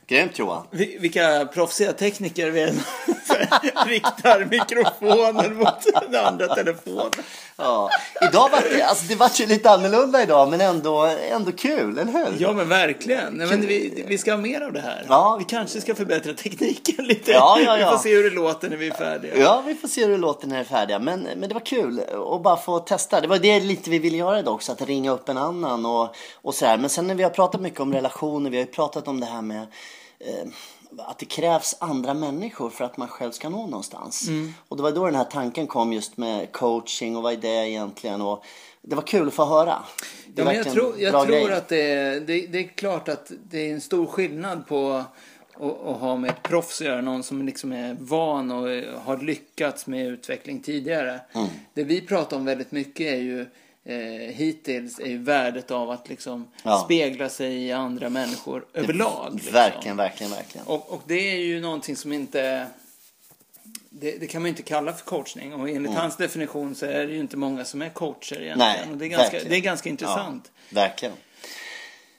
Grymt 0.09 0.39
Johan. 0.39 0.67
Vi- 0.71 0.97
Vilka 1.01 1.47
proffsiga 1.55 1.93
tekniker 1.93 2.51
vi 2.51 2.61
är. 2.63 2.73
Riktar 3.87 4.45
mikrofonen 4.51 5.57
mot 5.57 5.87
den 6.11 6.27
andra 6.27 6.55
telefonen. 6.55 7.11
Ja. 7.57 7.91
Idag 8.31 8.49
var 8.51 8.63
det, 8.77 8.83
alltså 8.83 9.05
det 9.09 9.15
var 9.15 9.31
ju 9.35 9.47
lite 9.47 9.71
annorlunda 9.71 10.23
idag 10.23 10.51
men 10.51 10.61
ändå, 10.61 11.01
ändå 11.31 11.53
kul, 11.53 11.99
eller 11.99 12.13
hur? 12.13 12.37
Ja 12.39 12.53
men 12.53 12.69
verkligen. 12.69 13.33
Nej, 13.35 13.47
men 13.47 13.61
vi, 13.67 14.05
vi 14.09 14.19
ska 14.19 14.31
ha 14.33 14.39
mer 14.39 14.61
av 14.61 14.73
det 14.73 14.81
här. 14.81 15.07
Ja. 15.09 15.37
Vi 15.39 15.45
kanske 15.45 15.81
ska 15.81 15.95
förbättra 15.95 16.33
tekniken 16.33 17.05
lite. 17.05 17.31
Ja, 17.33 17.59
ja, 17.65 17.79
ja. 17.79 17.91
Vi 17.91 17.97
får 17.97 18.03
se 18.03 18.15
hur 18.17 18.25
det 18.31 18.37
låter 18.37 18.71
när 18.71 18.77
vi 18.77 18.87
är 18.89 18.95
färdiga. 18.95 19.37
Ja, 19.39 19.63
vi 19.67 19.75
får 19.75 19.89
se 19.89 20.05
hur 20.05 20.11
det 20.13 20.17
låter 20.19 20.47
när 20.49 20.57
det 20.57 20.63
är 20.63 20.65
färdiga. 20.65 20.99
Men, 20.99 21.21
men 21.37 21.49
det 21.49 21.55
var 21.55 21.67
kul 21.67 22.01
att 22.35 22.43
bara 22.43 22.57
få 22.57 22.79
testa. 22.79 23.21
Det 23.21 23.29
var 23.29 23.39
det 23.39 23.61
lite 23.61 23.91
vi 23.91 23.99
ville 23.99 24.17
göra 24.17 24.39
idag 24.39 24.55
också, 24.55 24.73
att 24.73 24.83
ringa 24.83 25.11
upp 25.13 25.29
en 25.29 25.39
annan 25.39 25.87
och, 25.87 26.15
och 26.43 26.55
så 26.55 26.67
här. 26.67 26.77
Men 26.79 26.91
sen 26.91 27.07
när 27.07 27.15
vi 27.15 27.23
har 27.23 27.31
pratat 27.31 27.61
mycket 27.61 27.81
om 27.81 27.93
relationer, 27.93 28.51
vi 28.51 28.57
har 28.57 28.65
ju 28.65 28.71
pratat 28.73 29.09
om 29.09 29.21
det 29.21 29.27
här 29.27 29.43
med 29.43 29.67
att 30.99 31.19
det 31.19 31.27
krävs 31.27 31.77
andra 31.81 32.15
människor 32.15 32.71
för 32.71 32.85
att 32.85 32.97
man 32.97 33.09
själv 33.09 33.33
ska 33.33 33.49
nå 33.49 33.67
någonstans. 33.67 34.29
Och 34.69 34.77
det 34.77 34.83
var 34.83 34.93
då 34.93 35.07
den 35.07 35.15
här 35.15 35.25
tanken 35.25 35.67
kom 35.67 35.93
just 35.93 36.17
med 36.17 36.53
coaching 36.53 37.17
och 37.17 37.23
vad 37.23 37.33
är 37.33 37.37
det 37.37 37.71
egentligen? 37.71 38.23
Och 38.23 38.45
det 38.83 38.97
var 38.97 39.03
kul 39.03 39.29
att 39.29 39.35
få 39.35 39.45
höra. 39.45 39.79
Det 40.27 40.43
Ja, 40.43 40.45
men 40.45 40.57
jag 40.57 40.73
tror, 40.73 41.01
jag 41.01 41.13
tror 41.13 41.27
grej. 41.27 41.53
att 41.53 41.69
det 41.69 41.91
är, 41.93 42.21
det, 42.21 42.47
det 42.47 42.59
är 42.59 42.69
klart 42.69 43.09
att 43.09 43.33
det 43.51 43.59
är 43.59 43.75
en 43.75 43.81
stor 43.81 44.07
skillnad 44.07 44.67
på 44.67 44.91
att, 44.93 45.63
att 45.63 46.01
ha 46.01 46.17
med 46.17 46.31
ett 46.31 46.43
proffs 46.43 46.81
att 46.81 46.87
göra, 46.87 47.01
någon 47.01 47.23
som 47.23 47.47
liksom 47.47 47.73
är 47.73 47.97
van 48.01 48.51
och 48.51 48.69
har 49.01 49.23
lyckats 49.23 49.87
med 49.87 50.07
utveckling 50.07 50.61
tidigare. 50.61 51.21
Mm. 51.33 51.49
Det 51.75 51.85
vi 51.85 52.01
pratar 52.01 52.37
om 52.37 52.45
väldigt 52.45 52.73
mycket 52.73 53.07
är 53.07 53.17
ju 53.17 53.47
eh, 53.87 53.95
hittills 54.35 54.99
är 54.99 55.07
ju 55.07 55.19
värdet 55.19 55.71
av 55.71 55.91
att 55.91 56.09
liksom 56.09 56.49
Ja. 56.63 56.83
spegla 56.85 57.29
sig 57.29 57.65
i 57.67 57.73
andra 57.73 58.09
människor 58.09 58.67
överlag. 58.75 59.35
Liksom. 59.35 59.53
Verkligen, 59.53 59.97
verkligen, 59.97 60.33
verkligen. 60.33 60.67
Och, 60.67 60.93
och 60.93 61.03
det 61.07 61.33
är 61.33 61.37
ju 61.39 61.61
någonting 61.61 61.97
som 61.97 62.13
inte... 62.13 62.67
Det, 63.91 64.17
det 64.21 64.27
kan 64.27 64.43
man 64.43 64.47
ju 64.47 64.51
inte 64.51 64.63
kalla 64.63 64.93
för 64.93 65.05
coachning. 65.05 65.55
Och 65.55 65.69
enligt 65.69 65.93
hans 65.95 66.17
definition 66.17 66.75
så 66.75 66.87
är 66.87 67.07
det 67.07 67.13
ju 67.13 67.21
inte 67.21 67.37
många 67.37 67.65
som 67.65 67.83
är 67.83 67.89
coacher 67.89 68.43
egentligen. 68.43 68.59
Nej, 68.59 68.81
och 68.93 68.97
det, 68.97 69.05
är 69.05 69.09
ganska, 69.09 69.23
verkligen. 69.23 69.49
det 69.49 69.57
är 69.57 69.61
ganska 69.61 69.89
intressant. 69.89 70.51
Ja, 70.69 70.81
verkligen. 70.81 71.15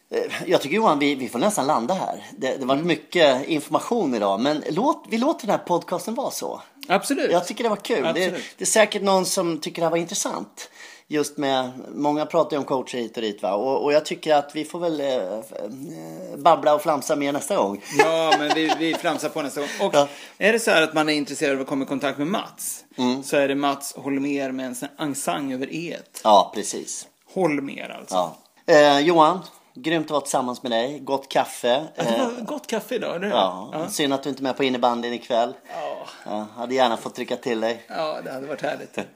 Eh, 0.10 0.32
Jag 0.46 0.62
tycker 0.62 0.76
Johan, 0.76 1.00
vi, 1.00 1.16
vi 1.16 1.30
får 1.30 1.40
nästan 1.40 1.68
landa 1.68 1.94
här. 1.94 2.24
Det, 2.38 2.58
det 2.58 2.66
var 2.66 2.76
mycket 2.76 3.48
information 3.48 4.16
idag, 4.16 4.40
men 4.40 4.64
låt, 4.70 5.06
vi 5.10 5.18
låter 5.18 5.48
den 5.48 5.52
här 5.60 5.66
podcasten 5.66 6.16
vara 6.16 6.32
så. 6.32 6.62
Absolut. 6.88 7.32
Jag 7.32 7.48
tycker 7.48 7.64
det 7.64 7.70
var 7.70 7.76
kul. 7.76 8.04
Det, 8.04 8.14
det 8.58 8.64
är 8.64 8.66
säkert 8.66 9.02
någon 9.02 9.26
som 9.26 9.60
tycker 9.60 9.82
det 9.82 9.90
var 9.90 9.98
intressant. 9.98 10.70
Just 11.10 11.38
med, 11.38 11.72
många 11.96 12.26
pratar 12.26 12.52
ju 12.52 12.58
om 12.58 12.64
coacher 12.66 12.98
hit 12.98 13.16
och 13.18 13.22
dit 13.24 13.42
va. 13.42 13.54
Och, 13.54 13.84
och 13.84 13.94
jag 13.94 14.06
tycker 14.06 14.36
att 14.36 14.52
vi 14.56 14.66
får 14.66 14.80
väl 14.80 15.00
eh, 15.02 15.08
eh, 15.18 16.38
babbla 16.38 16.76
och 16.76 16.82
flamsa 16.82 17.16
mer 17.16 17.32
nästa 17.32 17.56
gång. 17.56 17.82
Ja, 17.98 18.34
men 18.40 18.52
vi, 18.56 18.72
vi 18.80 18.94
flamsar 18.94 19.30
på 19.30 19.42
nästa 19.42 19.62
gång. 19.62 19.70
Och 19.82 19.96
Ja. 19.96 20.08
är 20.38 20.54
det 20.54 20.60
så 20.60 20.72
här 20.72 20.82
att 20.82 20.94
man 20.94 21.10
är 21.10 21.14
intresserad 21.14 21.56
av 21.56 21.62
att 21.62 21.68
komma 21.68 21.84
i 21.84 21.88
kontakt 21.88 22.18
med 22.18 22.28
Mats 22.28 22.84
Mm. 22.98 23.24
så 23.24 23.38
är 23.38 23.48
det 23.48 23.56
Mats 23.56 23.94
Holmer 23.98 24.52
med 24.52 24.66
en 24.66 24.76
sån 24.76 24.90
här 24.98 25.54
över 25.54 25.68
et. 25.72 26.22
Ja, 26.24 26.52
precis. 26.56 27.08
Holmer 27.34 27.96
alltså. 28.00 28.16
Ja. 28.16 28.74
Eh, 28.74 29.00
Johan, 29.00 29.40
grymt 29.82 30.06
att 30.06 30.12
vara 30.12 30.22
tillsammans 30.22 30.64
med 30.64 30.72
dig. 30.72 31.00
Gott 31.00 31.30
kaffe. 31.30 31.88
Eh, 31.96 32.30
gott 32.42 32.68
kaffe 32.68 32.96
idag, 32.96 33.16
eller 33.16 33.28
hur? 33.28 33.34
ja. 33.34 33.70
ja. 33.74 33.90
Synd 33.90 34.14
att 34.14 34.24
du 34.24 34.30
inte 34.30 34.42
är 34.42 34.44
med 34.44 34.58
på 34.58 34.64
innebandyn 34.64 35.14
ikväll. 35.14 35.54
Ja. 35.74 35.98
Ja, 36.26 36.48
hade 36.56 36.76
gärna 36.76 36.98
fått 36.98 37.16
trycka 37.16 37.36
till 37.36 37.60
dig. 37.60 37.84
Ja, 37.88 38.22
det 38.24 38.32
hade 38.32 38.48
varit 38.48 38.62
härligt. 38.62 38.98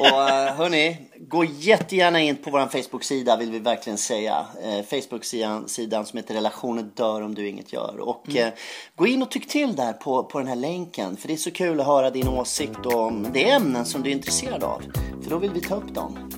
Och 0.00 0.30
eh, 0.30 0.54
hörni, 0.54 0.96
gå 1.18 1.44
jättegärna 1.44 2.20
in 2.20 2.36
på 2.36 2.50
vår 2.50 2.82
Facebook-sida 2.82 3.36
vill 3.36 3.50
vi 3.50 3.58
verkligen 3.58 3.98
säga. 3.98 4.46
Eh, 4.62 4.84
Facebook-sidan 4.84 5.68
sidan 5.68 6.06
som 6.06 6.16
heter 6.16 6.34
Relationer 6.34 6.82
dör 6.82 7.22
om 7.22 7.34
du 7.34 7.48
inget 7.48 7.72
gör. 7.72 8.00
Och 8.00 8.36
eh, 8.36 8.52
gå 8.96 9.06
in 9.06 9.22
och 9.22 9.30
tyck 9.30 9.48
till 9.48 9.76
där 9.76 9.92
på, 9.92 10.24
på 10.24 10.38
den 10.38 10.48
här 10.48 10.56
länken. 10.56 11.16
För 11.16 11.28
det 11.28 11.34
är 11.34 11.38
så 11.38 11.50
kul 11.50 11.80
att 11.80 11.86
höra 11.86 12.10
din 12.10 12.28
åsikt 12.28 12.86
om 12.86 13.26
det 13.32 13.50
ämnen 13.50 13.86
som 13.86 14.02
du 14.02 14.10
är 14.10 14.14
intresserad 14.14 14.64
av. 14.64 14.82
För 15.22 15.30
då 15.30 15.38
vill 15.38 15.50
vi 15.50 15.60
ta 15.60 15.74
upp 15.74 15.94
dem. 15.94 16.30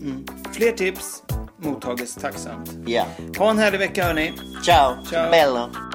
Fler 0.53 0.73
tips 0.73 1.23
mottages 1.65 2.15
tacksamt. 2.15 2.71
Ja. 2.87 3.05
Ha 3.39 3.51
en 3.51 3.59
härlig 3.59 3.79
vecka 3.79 4.05
hörni. 4.05 4.33
Ciao, 4.65 4.97
Ciao. 5.11 5.31
bello. 5.31 5.92